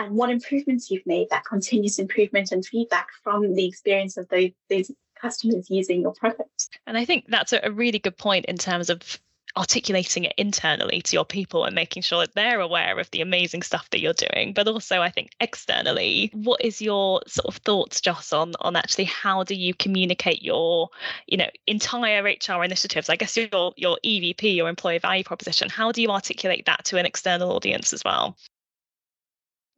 and 0.00 0.16
what 0.16 0.30
improvements 0.30 0.90
you've 0.90 1.06
made, 1.06 1.28
that 1.30 1.44
continuous 1.44 1.98
improvement 1.98 2.52
and 2.52 2.64
feedback 2.64 3.08
from 3.22 3.54
the 3.54 3.66
experience 3.66 4.16
of 4.16 4.28
those, 4.28 4.50
those 4.68 4.90
customers 5.20 5.68
using 5.68 6.00
your 6.00 6.12
product. 6.14 6.70
And 6.86 6.96
I 6.96 7.04
think 7.04 7.26
that's 7.28 7.52
a 7.52 7.70
really 7.70 7.98
good 7.98 8.16
point 8.16 8.46
in 8.46 8.56
terms 8.56 8.88
of 8.88 9.20
articulating 9.56 10.24
it 10.24 10.32
internally 10.36 11.02
to 11.02 11.16
your 11.16 11.24
people 11.24 11.64
and 11.64 11.74
making 11.74 12.02
sure 12.02 12.20
that 12.20 12.34
they're 12.34 12.60
aware 12.60 12.98
of 13.00 13.10
the 13.10 13.20
amazing 13.20 13.62
stuff 13.62 13.90
that 13.90 14.00
you're 14.00 14.12
doing. 14.12 14.52
But 14.52 14.68
also 14.68 15.00
i 15.00 15.10
think 15.10 15.32
externally 15.40 16.30
what 16.32 16.64
is 16.64 16.80
your 16.80 17.20
sort 17.26 17.52
of 17.52 17.56
thoughts 17.62 18.00
joss 18.00 18.32
on 18.32 18.52
on 18.60 18.76
actually 18.76 19.06
how 19.06 19.42
do 19.42 19.56
you 19.56 19.74
communicate 19.74 20.40
your 20.40 20.88
you 21.26 21.36
know 21.36 21.50
entire 21.66 22.22
hr 22.22 22.64
initiatives? 22.64 23.08
I 23.08 23.16
guess 23.16 23.36
your 23.36 23.72
your 23.76 23.98
evp 24.04 24.54
your 24.54 24.68
employee 24.68 24.98
value 24.98 25.24
proposition 25.24 25.68
how 25.68 25.90
do 25.90 26.00
you 26.00 26.10
articulate 26.10 26.66
that 26.66 26.84
to 26.84 26.98
an 26.98 27.06
external 27.06 27.50
audience 27.50 27.92
as 27.92 28.04
well 28.04 28.36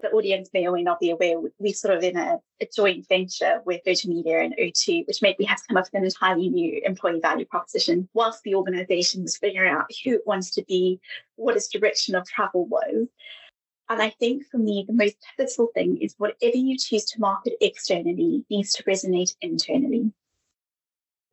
the 0.03 0.11
audience 0.11 0.51
may 0.53 0.67
or 0.67 0.73
may 0.73 0.83
not 0.83 1.01
be 1.01 1.11
aware, 1.11 1.41
we're 1.59 1.73
sort 1.73 1.97
of 1.97 2.03
in 2.03 2.17
a, 2.17 2.39
a 2.61 2.69
joint 2.75 3.09
venture 3.09 3.63
with 3.65 3.81
Virgin 3.85 4.11
Media 4.11 4.41
and 4.41 4.55
O2, 4.61 5.07
which 5.07 5.23
made 5.23 5.37
we 5.39 5.45
have 5.47 5.59
to 5.59 5.69
come 5.69 5.77
up 5.77 5.85
with 5.85 5.95
an 5.95 6.05
entirely 6.05 6.49
new 6.49 6.83
employee 6.85 7.21
value 7.21 7.47
proposition 7.47 8.09
whilst 8.13 8.43
the 8.43 8.55
organization 8.55 9.23
was 9.23 9.37
figuring 9.37 9.73
out 9.73 9.87
who 10.05 10.15
it 10.15 10.27
wants 10.27 10.51
to 10.51 10.65
be, 10.65 11.01
what 11.37 11.57
its 11.57 11.69
direction 11.69 12.15
of 12.15 12.27
travel 12.27 12.67
was. 12.67 13.09
And 13.89 14.03
I 14.03 14.11
think 14.11 14.47
for 14.47 14.59
me, 14.59 14.85
the 14.87 14.95
most 14.95 15.17
pivotal 15.37 15.69
thing 15.75 15.99
is 15.99 16.15
whatever 16.19 16.57
you 16.57 16.77
choose 16.77 17.05
to 17.07 17.21
market 17.21 17.55
externally 17.61 18.45
needs 18.51 18.73
to 18.75 18.83
resonate 18.85 19.35
internally. 19.41 20.13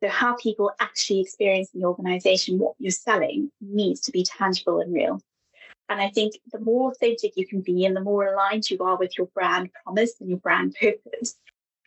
So, 0.02 0.08
how 0.08 0.36
people 0.36 0.70
actually 0.80 1.20
experience 1.20 1.70
the 1.72 1.84
organization, 1.84 2.58
what 2.58 2.74
you're 2.78 2.90
selling, 2.90 3.50
needs 3.60 4.00
to 4.02 4.12
be 4.12 4.24
tangible 4.24 4.80
and 4.80 4.92
real. 4.92 5.20
And 5.90 6.00
I 6.00 6.08
think 6.08 6.34
the 6.52 6.60
more 6.60 6.92
authentic 6.92 7.32
you 7.36 7.46
can 7.46 7.62
be 7.62 7.84
and 7.84 7.96
the 7.96 8.00
more 8.00 8.32
aligned 8.32 8.70
you 8.70 8.78
are 8.78 8.96
with 8.96 9.18
your 9.18 9.26
brand 9.26 9.70
promise 9.82 10.12
and 10.20 10.30
your 10.30 10.38
brand 10.38 10.76
purpose, 10.80 11.36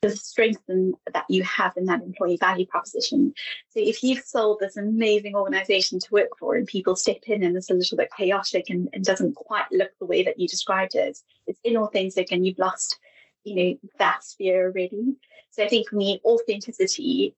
the 0.01 0.09
strength 0.09 0.61
that 0.67 1.23
you 1.29 1.41
have 1.43 1.71
in 1.77 1.85
that 1.85 2.01
employee 2.01 2.35
value 2.35 2.65
proposition. 2.65 3.33
So 3.69 3.79
if 3.79 4.03
you've 4.03 4.25
sold 4.25 4.59
this 4.59 4.75
amazing 4.75 5.35
organization 5.35 5.99
to 5.99 6.11
work 6.11 6.37
for 6.37 6.55
and 6.55 6.67
people 6.67 6.97
step 6.97 7.21
in 7.27 7.43
and 7.43 7.55
it's 7.55 7.69
a 7.69 7.73
little 7.73 7.97
bit 7.97 8.09
chaotic 8.15 8.69
and, 8.69 8.89
and 8.91 9.05
doesn't 9.05 9.35
quite 9.35 9.71
look 9.71 9.91
the 9.99 10.05
way 10.05 10.21
that 10.23 10.37
you 10.37 10.49
described 10.49 10.95
it, 10.95 11.17
it's 11.47 11.61
inauthentic 11.65 12.27
and 12.31 12.45
you've 12.45 12.59
lost, 12.59 12.99
you 13.45 13.55
know, 13.55 13.89
that 13.99 14.25
sphere 14.25 14.65
already. 14.65 15.15
So 15.51 15.63
I 15.63 15.69
think 15.69 15.87
for 15.87 15.95
me, 15.95 16.19
authenticity 16.25 17.35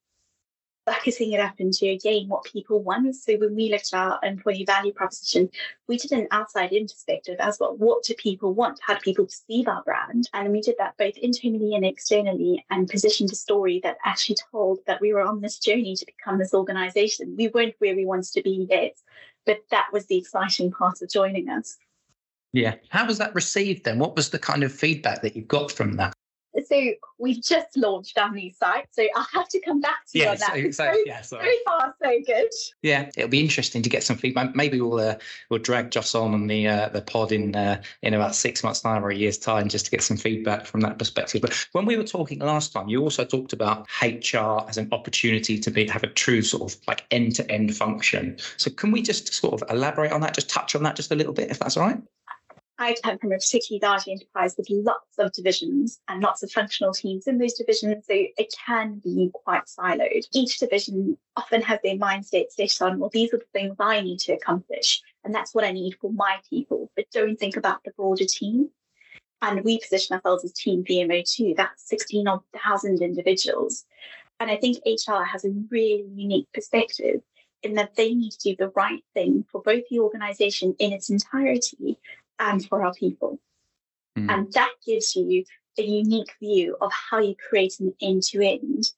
bucketing 0.86 1.34
it 1.34 1.40
up 1.40 1.60
into 1.60 1.88
again 1.88 2.28
what 2.28 2.44
people 2.44 2.82
want. 2.82 3.16
So 3.16 3.36
when 3.38 3.56
we 3.56 3.70
looked 3.70 3.94
at 3.94 4.00
our 4.00 4.20
employee 4.24 4.66
value 4.66 4.94
proposition, 4.94 5.50
we 5.88 5.98
did 5.98 6.12
an 6.12 6.28
outside 6.32 6.72
in 6.72 6.88
perspective 6.88 7.38
as 7.40 7.60
well. 7.60 7.76
What 7.76 8.04
do 8.04 8.14
people 8.14 8.54
want? 8.54 8.80
How 8.82 8.94
do 8.94 9.00
people 9.02 9.26
perceive 9.26 9.68
our 9.68 9.84
brand? 9.84 10.30
And 10.34 10.52
we 10.52 10.62
did 10.62 10.76
that 10.78 10.98
both 10.98 11.18
internally 11.18 11.76
and 11.76 11.86
externally 11.86 12.66
and 12.70 12.88
positioned 12.88 13.32
a 13.32 13.36
story 13.36 13.80
that 13.84 13.98
actually 14.06 14.38
told 14.52 14.80
that 14.88 15.02
we 15.02 15.14
were 15.14 15.22
on 15.22 15.42
this 15.42 15.60
journey 15.60 15.96
to 15.96 16.06
become 16.06 16.38
this 16.38 16.54
organization. 16.54 17.36
We 17.38 17.48
weren't 17.50 17.76
where 17.80 17.96
we 17.96 18.06
wanted 18.06 18.32
to 18.34 18.42
be 18.42 18.68
yet, 18.70 18.98
but 19.46 19.64
that 19.72 19.88
was 19.92 20.06
the 20.06 20.18
exciting 20.18 20.72
part 20.72 21.02
of 21.02 21.10
joining 21.10 21.50
us. 21.50 21.78
Yeah. 22.54 22.76
How 22.90 23.06
was 23.06 23.18
that 23.18 23.36
received 23.36 23.84
then? 23.84 24.00
What 24.00 24.16
was 24.16 24.30
the 24.30 24.40
kind 24.40 24.64
of 24.64 24.72
feedback 24.72 25.22
that 25.22 25.36
you 25.36 25.42
got 25.42 25.72
from 25.72 25.98
that? 25.98 26.14
So 26.64 26.92
we've 27.18 27.42
just 27.42 27.78
launched 27.78 28.18
our 28.18 28.32
new 28.32 28.52
site, 28.52 28.88
so 28.92 29.06
I'll 29.16 29.28
have 29.34 29.50
to 29.50 29.60
come 29.62 29.82
back 29.82 30.06
to 30.12 30.20
you 30.20 30.28
on 30.28 30.38
that. 30.38 30.54
So, 30.54 30.72
so, 30.72 30.94
yeah, 31.06 31.22
so 31.22 31.40
far 31.66 31.96
so 32.02 32.12
good. 32.26 32.50
Yeah, 32.82 33.10
it'll 33.18 33.30
be 33.30 33.40
interesting 33.40 33.82
to 33.82 33.90
get 33.90 34.04
some 34.04 34.18
feedback. 34.18 34.56
Maybe 34.56 34.80
we'll 34.80 35.00
uh, 35.00 35.16
we'll 35.50 35.60
drag 35.60 35.92
Joss 35.92 36.16
on 36.16 36.34
on 36.34 36.48
the 36.48 36.68
uh, 36.68 36.90
the 36.90 37.02
pod 37.02 37.32
in 37.32 37.56
uh, 37.56 37.82
in 38.02 38.14
about 38.14 38.36
six 38.36 38.64
months' 38.64 38.82
time 38.82 39.04
or 39.04 39.10
a 39.10 39.16
year's 39.16 39.38
time 39.38 39.70
just 39.70 39.86
to 39.86 39.92
get 39.92 40.04
some 40.04 40.18
feedback 40.18 40.66
from 40.66 40.82
that 40.82 40.98
perspective. 40.98 41.42
But 41.42 41.68
when 41.74 41.86
we 41.86 41.98
were 41.98 42.04
talking 42.04 42.40
last 42.40 42.74
time, 42.74 42.88
you 42.88 43.02
also 43.02 43.26
talked 43.26 43.54
about 43.54 43.88
HR 44.02 44.68
as 44.70 44.78
an 44.78 44.90
opportunity 44.92 45.60
to 45.60 45.72
be 45.72 45.88
have 45.88 46.04
a 46.04 46.08
true 46.08 46.42
sort 46.42 46.72
of 46.72 46.80
like 46.88 47.06
end 47.12 47.36
to 47.36 47.52
end 47.52 47.76
function. 47.76 48.38
So 48.58 48.72
can 48.72 48.92
we 48.92 49.02
just 49.02 49.34
sort 49.34 49.62
of 49.62 49.70
elaborate 49.70 50.12
on 50.12 50.22
that, 50.22 50.34
just 50.34 50.50
touch 50.50 50.76
on 50.76 50.84
that 50.84 50.96
just 50.96 51.12
a 51.12 51.16
little 51.16 51.34
bit, 51.34 51.52
if 51.52 51.60
that's 51.60 51.78
all 51.78 51.88
right? 51.88 52.02
I 52.78 52.96
come 53.02 53.18
from 53.18 53.32
a 53.32 53.38
particularly 53.38 53.80
large 53.82 54.08
enterprise 54.08 54.56
with 54.58 54.68
lots 54.70 55.18
of 55.18 55.32
divisions 55.32 56.02
and 56.10 56.22
lots 56.22 56.44
of 56.44 56.52
functional 56.52 56.94
teams 56.94 57.26
in 57.26 57.38
those 57.38 57.54
divisions, 57.54 58.06
so 58.06 58.14
it 58.14 58.54
can 58.66 59.00
be 59.04 59.32
quite 59.34 59.64
siloed. 59.66 60.28
Each 60.34 60.60
division 60.60 61.18
often 61.38 61.62
has 61.62 61.80
their 61.84 61.96
mindset 61.96 62.52
set 62.52 62.82
on, 62.82 63.00
well, 63.00 63.10
these 63.14 63.34
are 63.34 63.38
the 63.38 63.46
things 63.54 63.78
I 63.80 64.02
need 64.02 64.20
to 64.20 64.34
accomplish, 64.34 65.02
and 65.24 65.34
that's 65.34 65.56
what 65.56 65.64
I 65.64 65.72
need 65.72 65.96
for 66.02 66.12
my 66.12 66.40
people, 66.50 66.92
but 66.98 67.10
don't 67.12 67.40
think 67.40 67.56
about 67.56 67.84
the 67.86 67.92
broader 67.92 68.26
team. 68.26 68.70
And 69.42 69.64
we 69.64 69.80
position 69.80 70.16
ourselves 70.16 70.44
as 70.44 70.54
Team 70.54 70.84
VMO2, 70.84 71.56
that's 71.56 71.88
16,000 71.88 73.02
individuals. 73.02 73.86
And 74.40 74.50
I 74.50 74.58
think 74.58 74.78
HR 74.86 75.24
has 75.24 75.46
a 75.46 75.54
really 75.70 76.08
unique 76.14 76.48
perspective 76.54 77.22
in 77.64 77.76
that 77.76 77.96
they 77.96 78.14
need 78.14 78.32
to 78.32 78.50
do 78.50 78.56
the 78.58 78.72
right 78.76 79.04
thing 79.14 79.46
for 79.52 79.62
both 79.62 79.84
the 79.90 80.00
organization 80.00 80.76
in 80.80 80.94
its 80.94 81.10
entirety 81.10 81.98
and 82.40 82.66
for 82.68 82.86
our 82.86 82.94
people. 82.94 83.40
Mm. 84.18 84.32
And 84.32 84.54
that 84.54 84.72
gives 84.86 85.16
you 85.16 85.44
a 85.78 85.84
unique 85.84 86.34
view 86.40 86.78
of 86.82 86.92
how 86.92 87.20
you 87.20 87.36
create 87.50 87.80
an 87.80 87.94
end 88.02 88.24
to 88.24 88.42
end 88.42 88.92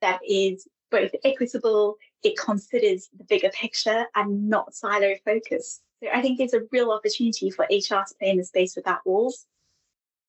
that 0.00 0.20
is 0.26 0.66
both 0.90 1.10
equitable, 1.24 1.96
it 2.22 2.36
considers 2.38 3.08
the 3.16 3.24
bigger 3.24 3.50
picture 3.50 4.04
and 4.14 4.48
not 4.48 4.74
silo 4.74 5.14
focused. 5.24 5.82
So 6.02 6.08
I 6.12 6.20
think 6.20 6.38
there's 6.38 6.54
a 6.54 6.62
real 6.70 6.90
opportunity 6.90 7.50
for 7.50 7.64
HR 7.64 8.04
to 8.04 8.14
play 8.18 8.30
in 8.30 8.36
the 8.36 8.44
space 8.44 8.76
without 8.76 9.06
walls. 9.06 9.46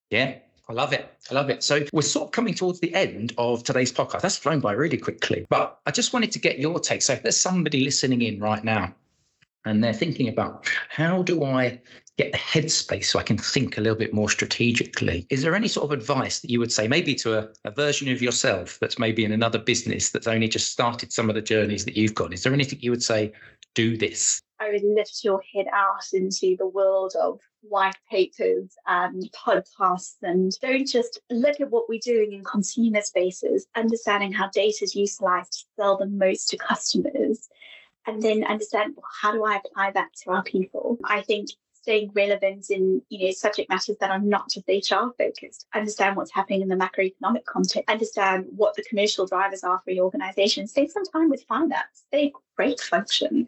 Yeah, 0.10 0.36
I 0.69 0.73
love 0.73 0.93
it. 0.93 1.12
I 1.30 1.34
love 1.34 1.49
it. 1.49 1.63
So 1.63 1.84
we're 1.91 2.04
sort 2.04 2.28
of 2.28 2.32
coming 2.32 2.54
towards 2.54 2.80
the 2.80 2.93
end 2.93 3.34
of 3.38 3.63
today's 3.63 3.91
podcast. 3.91 4.21
That's 4.21 4.38
flown 4.38 4.60
by 4.60 4.73
really 4.73 4.97
quickly. 4.97 5.45
But 5.49 5.80
I 5.86 5.91
just 5.91 6.13
wanted 6.13 6.32
to 6.34 6.39
get 6.39 6.60
your 6.60 6.80
take. 6.80 7.02
So 7.02 7.13
if 7.13 7.23
there's 7.23 7.39
somebody 7.39 7.84
listening 7.84 8.21
in 8.21 8.39
right 8.39 8.63
now 8.63 8.93
and 9.65 9.84
they're 9.84 9.93
thinking 9.93 10.28
about 10.28 10.67
how 10.89 11.23
do 11.23 11.43
I 11.43 11.82
get 12.17 12.32
the 12.32 12.38
headspace 12.38 13.06
so 13.06 13.19
I 13.19 13.23
can 13.23 13.38
think 13.38 13.78
a 13.78 13.82
little 13.82 13.97
bit 13.97 14.13
more 14.13 14.30
strategically. 14.30 15.26
Is 15.30 15.41
there 15.41 15.56
any 15.56 15.67
sort 15.67 15.86
of 15.86 15.91
advice 15.91 16.39
that 16.39 16.52
you 16.52 16.60
would 16.60 16.71
say, 16.71 16.88
maybe 16.88 17.15
to 17.15 17.39
a, 17.39 17.49
a, 17.65 17.71
version 17.71 18.12
of 18.12 18.21
yourself 18.21 18.78
that's 18.80 18.99
maybe 18.99 19.26
in 19.26 19.32
another 19.32 19.58
business 19.58 20.12
that's 20.12 20.28
only 20.28 20.47
just 20.47 20.71
started 20.71 21.12
some 21.12 21.28
of 21.30 21.36
the 21.36 21.41
journeys 21.41 21.86
that 21.86 21.97
you've 21.97 22.13
gone? 22.13 22.32
Is 22.32 22.43
there 22.43 22.54
anything 22.54 22.80
you 22.82 22.91
would 22.91 23.02
say, 23.02 23.34
do 23.73 23.97
this? 23.97 24.39
I 24.60 24.69
would 24.69 24.84
lift 24.84 25.23
your 25.23 25.41
head 25.54 25.65
out 25.73 26.04
into 26.13 26.56
the 26.58 26.67
world 26.67 27.13
of 27.19 27.39
white 27.62 27.97
papers 28.10 28.76
and 28.86 29.28
podcasts 29.32 30.17
and 30.21 30.52
don't 30.62 30.88
just 30.88 31.19
look 31.32 31.60
at 31.60 31.71
what 31.71 31.89
we're 31.89 31.99
doing 32.04 32.34
in 32.34 32.43
consumer 32.43 33.02
spaces, 33.02 33.65
understanding 33.76 34.32
how 34.32 34.49
data 34.54 34.84
is 34.84 34.95
utilized 34.95 35.54
to 35.54 35.65
sell 35.78 35.97
the 35.97 36.06
most 36.06 36.49
to 36.49 36.58
customers 36.58 37.49
and 38.07 38.21
then 38.21 38.43
understand 38.43 38.93
well, 38.95 39.05
how 39.21 39.31
do 39.31 39.43
I 39.43 39.57
apply 39.57 39.91
that 39.91 40.13
to 40.23 40.31
our 40.31 40.43
people? 40.43 40.97
I 41.03 41.21
think 41.21 41.49
staying 41.83 42.09
relevant 42.15 42.69
in 42.69 43.01
you 43.09 43.25
know 43.25 43.31
subject 43.31 43.69
matters 43.69 43.97
that 43.99 44.09
are 44.09 44.19
not 44.19 44.49
just 44.49 44.67
HR 44.67 45.11
focused. 45.17 45.67
Understand 45.73 46.15
what's 46.15 46.33
happening 46.33 46.61
in 46.61 46.69
the 46.69 46.75
macroeconomic 46.75 47.43
context. 47.45 47.89
Understand 47.89 48.45
what 48.55 48.75
the 48.75 48.83
commercial 48.83 49.27
drivers 49.27 49.63
are 49.63 49.81
for 49.83 49.91
your 49.91 50.05
organization. 50.05 50.65
Spend 50.65 50.89
some 50.89 51.03
time 51.05 51.29
with 51.29 51.43
finance. 51.43 52.05
They're 52.11 52.27
a 52.27 52.33
great 52.55 52.79
function. 52.79 53.47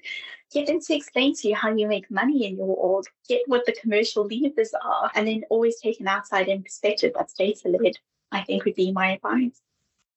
Get 0.51 0.67
them 0.67 0.79
to 0.81 0.95
explain 0.95 1.33
to 1.35 1.47
you 1.47 1.55
how 1.55 1.73
you 1.73 1.87
make 1.87 2.11
money 2.11 2.45
in 2.45 2.57
your 2.57 2.75
org. 2.75 3.05
Get 3.27 3.41
what 3.47 3.65
the 3.65 3.75
commercial 3.81 4.27
levers 4.27 4.73
are, 4.83 5.11
and 5.15 5.27
then 5.27 5.43
always 5.49 5.79
take 5.79 5.99
an 5.99 6.07
outside 6.07 6.49
in 6.49 6.61
perspective 6.61 7.13
that's 7.15 7.33
data 7.33 7.69
led. 7.69 7.93
I 8.31 8.43
think 8.43 8.65
would 8.65 8.75
be 8.75 8.91
my 8.91 9.13
advice. 9.13 9.61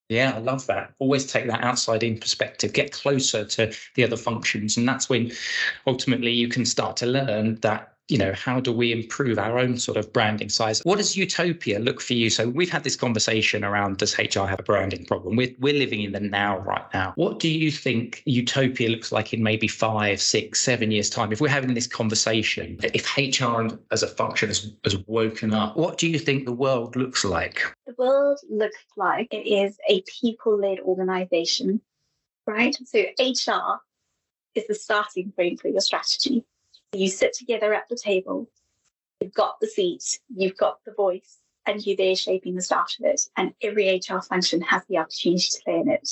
Yeah, 0.09 0.33
I 0.35 0.39
love 0.39 0.67
that. 0.69 0.95
Always 0.99 1.31
take 1.31 1.47
that 1.49 1.63
outside 1.63 2.03
in 2.03 2.19
perspective, 2.19 2.73
get 2.73 2.93
closer 2.93 3.45
to 3.45 3.75
the 3.95 4.05
other 4.05 4.17
functions. 4.17 4.77
And 4.79 4.89
that's 4.89 5.11
when 5.11 5.33
ultimately 5.87 6.33
you 6.33 6.49
can 6.49 6.65
start 6.65 6.97
to 6.99 7.07
learn 7.07 7.57
that 7.57 7.98
you 8.09 8.17
know, 8.17 8.33
how 8.33 8.59
do 8.59 8.73
we 8.73 8.91
improve 8.91 9.39
our 9.39 9.59
own 9.59 9.77
sort 9.77 9.99
of 9.99 10.13
branding 10.13 10.49
size? 10.49 10.81
What 10.85 10.97
does 10.97 11.17
utopia 11.17 11.79
look 11.79 12.01
for 12.01 12.15
you? 12.15 12.31
So 12.31 12.49
we've 12.49 12.71
had 12.71 12.83
this 12.83 12.97
conversation 12.97 13.65
around 13.65 13.99
does 13.99 14.19
HR 14.19 14.47
have 14.47 14.59
a 14.59 14.63
branding 14.63 15.05
problem? 15.05 15.37
We're, 15.37 15.55
we're 15.59 15.79
living 15.79 16.03
in 16.03 16.13
the 16.13 16.21
now 16.21 16.59
right 16.61 16.85
now. 16.95 17.13
What 17.17 17.39
do 17.39 17.49
you 17.49 17.71
think 17.71 18.23
utopia 18.25 18.89
looks 18.89 19.13
like 19.13 19.35
in 19.35 19.43
maybe 19.43 19.69
five, 19.69 20.21
six, 20.21 20.61
seven 20.61 20.91
years' 20.91 21.11
time? 21.11 21.33
If 21.33 21.41
we're 21.41 21.49
having 21.49 21.75
this 21.75 21.87
conversation, 21.87 22.79
if 22.83 23.17
HR 23.17 23.69
as 23.91 24.03
a 24.03 24.09
function 24.09 24.49
has, 24.49 24.73
has 24.85 24.97
woken 25.07 25.53
up, 25.53 25.77
what 25.77 25.99
do 25.99 26.09
you 26.09 26.19
think 26.19 26.47
the 26.47 26.53
world 26.53 26.97
looks 26.97 27.25
like? 27.25 27.63
The 27.87 27.95
world 27.99 28.39
looks 28.49 28.85
like 28.97 29.29
it 29.33 29.47
is 29.47 29.77
a 29.89 30.03
people 30.21 30.59
led 30.59 30.81
organization, 30.81 31.83
right? 32.47 32.77
So 32.87 33.01
HR 33.21 33.81
is 34.55 34.67
the 34.67 34.75
starting 34.75 35.33
point 35.33 35.61
for 35.61 35.69
your 35.69 35.81
strategy. 35.81 36.45
You 36.93 37.09
sit 37.09 37.35
together 37.35 37.75
at 37.75 37.89
the 37.89 37.97
table, 37.97 38.49
you've 39.21 39.35
got 39.35 39.61
the 39.61 39.67
seat, 39.67 40.21
you've 40.35 40.57
got 40.57 40.79
the 40.85 40.93
voice, 40.93 41.39
and 41.67 41.85
you're 41.87 41.97
there 41.97 42.17
shaping 42.17 42.55
the 42.55 42.63
start 42.63 42.93
of 42.99 43.07
it. 43.07 43.21
And 43.37 43.53
every 43.63 43.95
HR 43.97 44.21
function 44.21 44.63
has 44.63 44.83
the 44.87 44.97
opportunity 44.97 45.49
to 45.51 45.63
play 45.63 45.81
in 45.81 45.91
it 45.91 46.09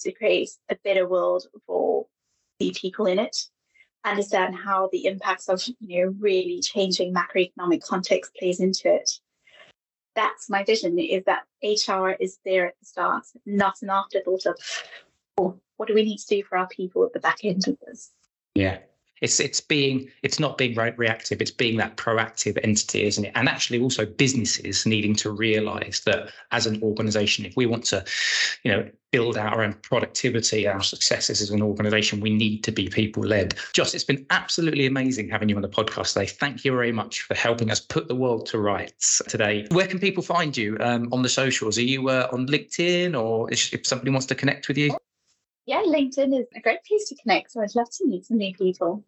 to 0.00 0.12
create 0.12 0.50
a 0.68 0.76
better 0.82 1.08
world 1.08 1.46
for 1.66 2.06
the 2.58 2.74
people 2.76 3.06
in 3.06 3.18
it. 3.18 3.36
Understand 4.04 4.56
how 4.56 4.88
the 4.92 5.06
impacts 5.06 5.48
of 5.48 5.62
you 5.80 6.04
know 6.04 6.14
really 6.18 6.60
changing 6.60 7.14
macroeconomic 7.14 7.82
context 7.82 8.34
plays 8.34 8.60
into 8.60 8.92
it. 8.92 9.10
That's 10.14 10.48
my 10.48 10.64
vision 10.64 10.98
is 10.98 11.24
that 11.24 11.44
HR 11.62 12.10
is 12.20 12.38
there 12.44 12.66
at 12.66 12.74
the 12.80 12.86
start, 12.86 13.24
not 13.44 13.82
an 13.82 13.90
afterthought 13.90 14.46
of 14.46 14.58
oh, 15.38 15.60
what 15.76 15.88
do 15.88 15.94
we 15.94 16.04
need 16.04 16.18
to 16.18 16.26
do 16.26 16.42
for 16.42 16.56
our 16.56 16.68
people 16.68 17.04
at 17.04 17.12
the 17.12 17.20
back 17.20 17.44
end 17.44 17.68
of 17.68 17.76
this. 17.86 18.12
Yeah, 18.54 18.78
it's 19.20 19.40
it's 19.40 19.60
being 19.60 20.10
it's 20.22 20.38
not 20.38 20.58
being 20.58 20.74
reactive. 20.74 21.40
It's 21.40 21.50
being 21.50 21.76
that 21.78 21.96
proactive 21.96 22.58
entity, 22.62 23.04
isn't 23.06 23.24
it? 23.24 23.32
And 23.34 23.48
actually, 23.48 23.80
also 23.80 24.06
businesses 24.06 24.86
needing 24.86 25.14
to 25.16 25.30
realise 25.30 26.00
that 26.00 26.30
as 26.52 26.66
an 26.66 26.82
organisation, 26.82 27.44
if 27.44 27.56
we 27.56 27.66
want 27.66 27.84
to, 27.86 28.04
you 28.62 28.72
know, 28.72 28.88
build 29.12 29.38
our 29.38 29.62
own 29.62 29.72
productivity, 29.82 30.68
our 30.68 30.82
successes 30.82 31.40
as 31.40 31.50
an 31.50 31.62
organisation, 31.62 32.20
we 32.20 32.30
need 32.30 32.62
to 32.64 32.72
be 32.72 32.88
people 32.88 33.22
led. 33.22 33.54
Joss, 33.72 33.94
it's 33.94 34.04
been 34.04 34.26
absolutely 34.30 34.84
amazing 34.84 35.30
having 35.30 35.48
you 35.48 35.56
on 35.56 35.62
the 35.62 35.68
podcast 35.68 36.12
today. 36.12 36.26
Thank 36.26 36.64
you 36.64 36.72
very 36.72 36.92
much 36.92 37.22
for 37.22 37.34
helping 37.34 37.70
us 37.70 37.80
put 37.80 38.08
the 38.08 38.14
world 38.14 38.46
to 38.46 38.58
rights 38.58 39.22
today. 39.28 39.66
Where 39.70 39.86
can 39.86 39.98
people 39.98 40.22
find 40.22 40.54
you 40.56 40.76
um, 40.80 41.08
on 41.12 41.22
the 41.22 41.28
socials? 41.28 41.78
Are 41.78 41.82
you 41.82 42.10
uh, 42.10 42.28
on 42.32 42.46
LinkedIn, 42.46 43.18
or 43.18 43.50
if 43.50 43.86
somebody 43.86 44.10
wants 44.10 44.26
to 44.26 44.34
connect 44.34 44.68
with 44.68 44.76
you? 44.76 44.94
Yeah, 45.66 45.82
LinkedIn 45.82 46.40
is 46.40 46.46
a 46.54 46.60
great 46.60 46.84
place 46.84 47.08
to 47.08 47.16
connect. 47.16 47.52
So 47.52 47.60
I'd 47.60 47.74
love 47.74 47.90
to 47.90 48.06
meet 48.06 48.24
some 48.24 48.38
new 48.38 48.54
people. 48.54 49.04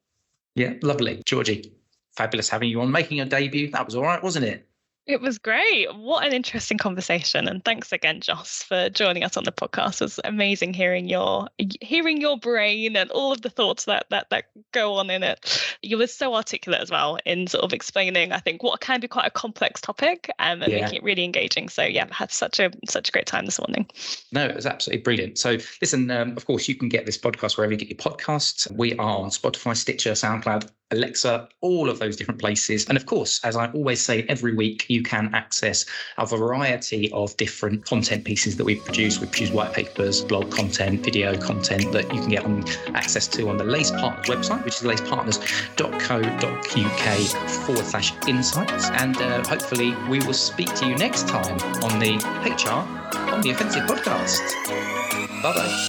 Yeah, 0.55 0.75
lovely. 0.83 1.23
Georgie, 1.25 1.73
fabulous 2.17 2.49
having 2.49 2.69
you 2.69 2.81
on, 2.81 2.91
making 2.91 3.19
your 3.19 3.27
debut. 3.27 3.71
That 3.71 3.87
was 3.87 3.95
all 3.95 4.03
right, 4.03 4.23
wasn't 4.23 4.45
it? 4.45 4.69
It 5.09 5.23
was 5.23 5.39
great. 5.39 5.87
What 5.97 6.27
an 6.27 6.35
interesting 6.35 6.77
conversation. 6.77 7.49
And 7.49 7.65
thanks 7.65 7.93
again, 7.93 8.21
Joss, 8.21 8.63
for 8.63 8.91
joining 8.91 9.25
us 9.25 9.39
on 9.39 9.45
the 9.45 9.53
podcast. 9.53 10.03
It 10.03 10.05
was 10.05 10.21
amazing 10.23 10.75
hearing 10.75 11.09
your 11.09 11.49
hearing 11.81 12.21
your 12.21 12.37
brain 12.37 12.95
and 12.95 13.11
all 13.13 13.33
of 13.33 13.41
the 13.41 13.49
thoughts 13.49 13.87
that 13.87 14.05
that 14.11 14.29
that 14.29 14.45
go 14.73 14.97
on 14.97 15.09
in 15.09 15.23
it. 15.23 15.77
You 15.81 15.97
were 15.97 16.09
so 16.09 16.35
articulate 16.35 16.83
as 16.83 16.91
well 16.91 17.19
in 17.25 17.47
sort 17.47 17.65
of 17.65 17.73
explaining, 17.73 18.33
I 18.33 18.39
think, 18.39 18.63
what 18.63 18.83
can 18.83 19.01
be 19.01 19.09
quite 19.09 19.27
a 19.27 19.31
complex 19.31 19.81
topic 19.81 20.31
um, 20.41 20.61
and 20.61 20.71
yeah. 20.71 20.83
making 20.83 20.97
it 20.99 21.03
really 21.03 21.25
engaging. 21.25 21.71
So 21.71 21.85
yeah, 21.85 22.07
I 22.11 22.15
had 22.15 22.31
such 22.31 22.61
a 22.61 22.71
such 22.87 23.09
a 23.09 23.13
great 23.13 23.27
time 23.27 23.47
this 23.47 23.59
morning. 23.59 23.89
No, 24.31 24.45
it 24.45 24.55
was 24.57 24.67
absolutely 24.67 25.05
brilliant. 25.05 25.39
So 25.39 25.57
listen, 25.81 26.11
um, 26.11 26.37
of 26.37 26.45
course, 26.45 26.69
you 26.69 26.75
can 26.75 26.91
get 26.91 27.07
this 27.07 27.17
podcast 27.17 27.57
wherever 27.57 27.73
you 27.73 27.79
get 27.79 27.89
your 27.89 27.97
podcasts. 27.97 28.71
We 28.71 28.93
are 28.97 29.19
on 29.21 29.31
Spotify, 29.31 29.75
Stitcher, 29.75 30.13
SoundCloud, 30.13 30.69
Alexa, 30.91 31.49
all 31.61 31.91
of 31.91 31.99
those 31.99 32.17
different 32.17 32.41
places. 32.41 32.87
And 32.87 32.97
of 32.97 33.05
course, 33.07 33.41
as 33.45 33.57
I 33.57 33.71
always 33.73 34.01
say 34.01 34.23
every 34.29 34.55
week, 34.55 34.87
you 34.89 35.03
can 35.03 35.35
access 35.35 35.85
a 36.17 36.25
variety 36.27 37.11
of 37.13 37.37
different 37.37 37.85
content 37.85 38.25
pieces 38.25 38.57
that 38.57 38.65
we 38.65 38.77
produce. 38.77 39.21
We 39.21 39.27
produce 39.27 39.51
white 39.51 39.73
papers, 39.73 40.23
blog 40.23 40.51
content, 40.51 41.05
video 41.05 41.37
content 41.37 41.93
that 41.93 42.13
you 42.15 42.21
can 42.21 42.31
get 42.31 42.45
on 42.45 42.65
access 42.95 43.27
to 43.29 43.49
on 43.49 43.57
the 43.59 43.65
Lace 43.65 43.91
Partners 43.91 44.27
website, 44.27 44.65
which 44.65 44.77
is 44.77 44.83
lacepartners.co.uk 44.83 47.67
forward 47.67 47.85
slash 47.85 48.13
insights. 48.27 48.89
And 48.91 49.17
uh, 49.19 49.47
hopefully, 49.47 49.95
we 50.09 50.21
will 50.21 50.33
speak 50.33 50.75
to 50.77 50.87
you 50.87 50.97
next 50.97 51.29
time 51.29 51.59
on 51.83 51.99
the 51.99 52.17
HR 52.45 52.87
on 53.33 53.43
the 53.43 53.51
Offensive 53.51 53.83
podcast. 53.83 54.41
Bye 55.43 55.53
bye. 55.53 55.89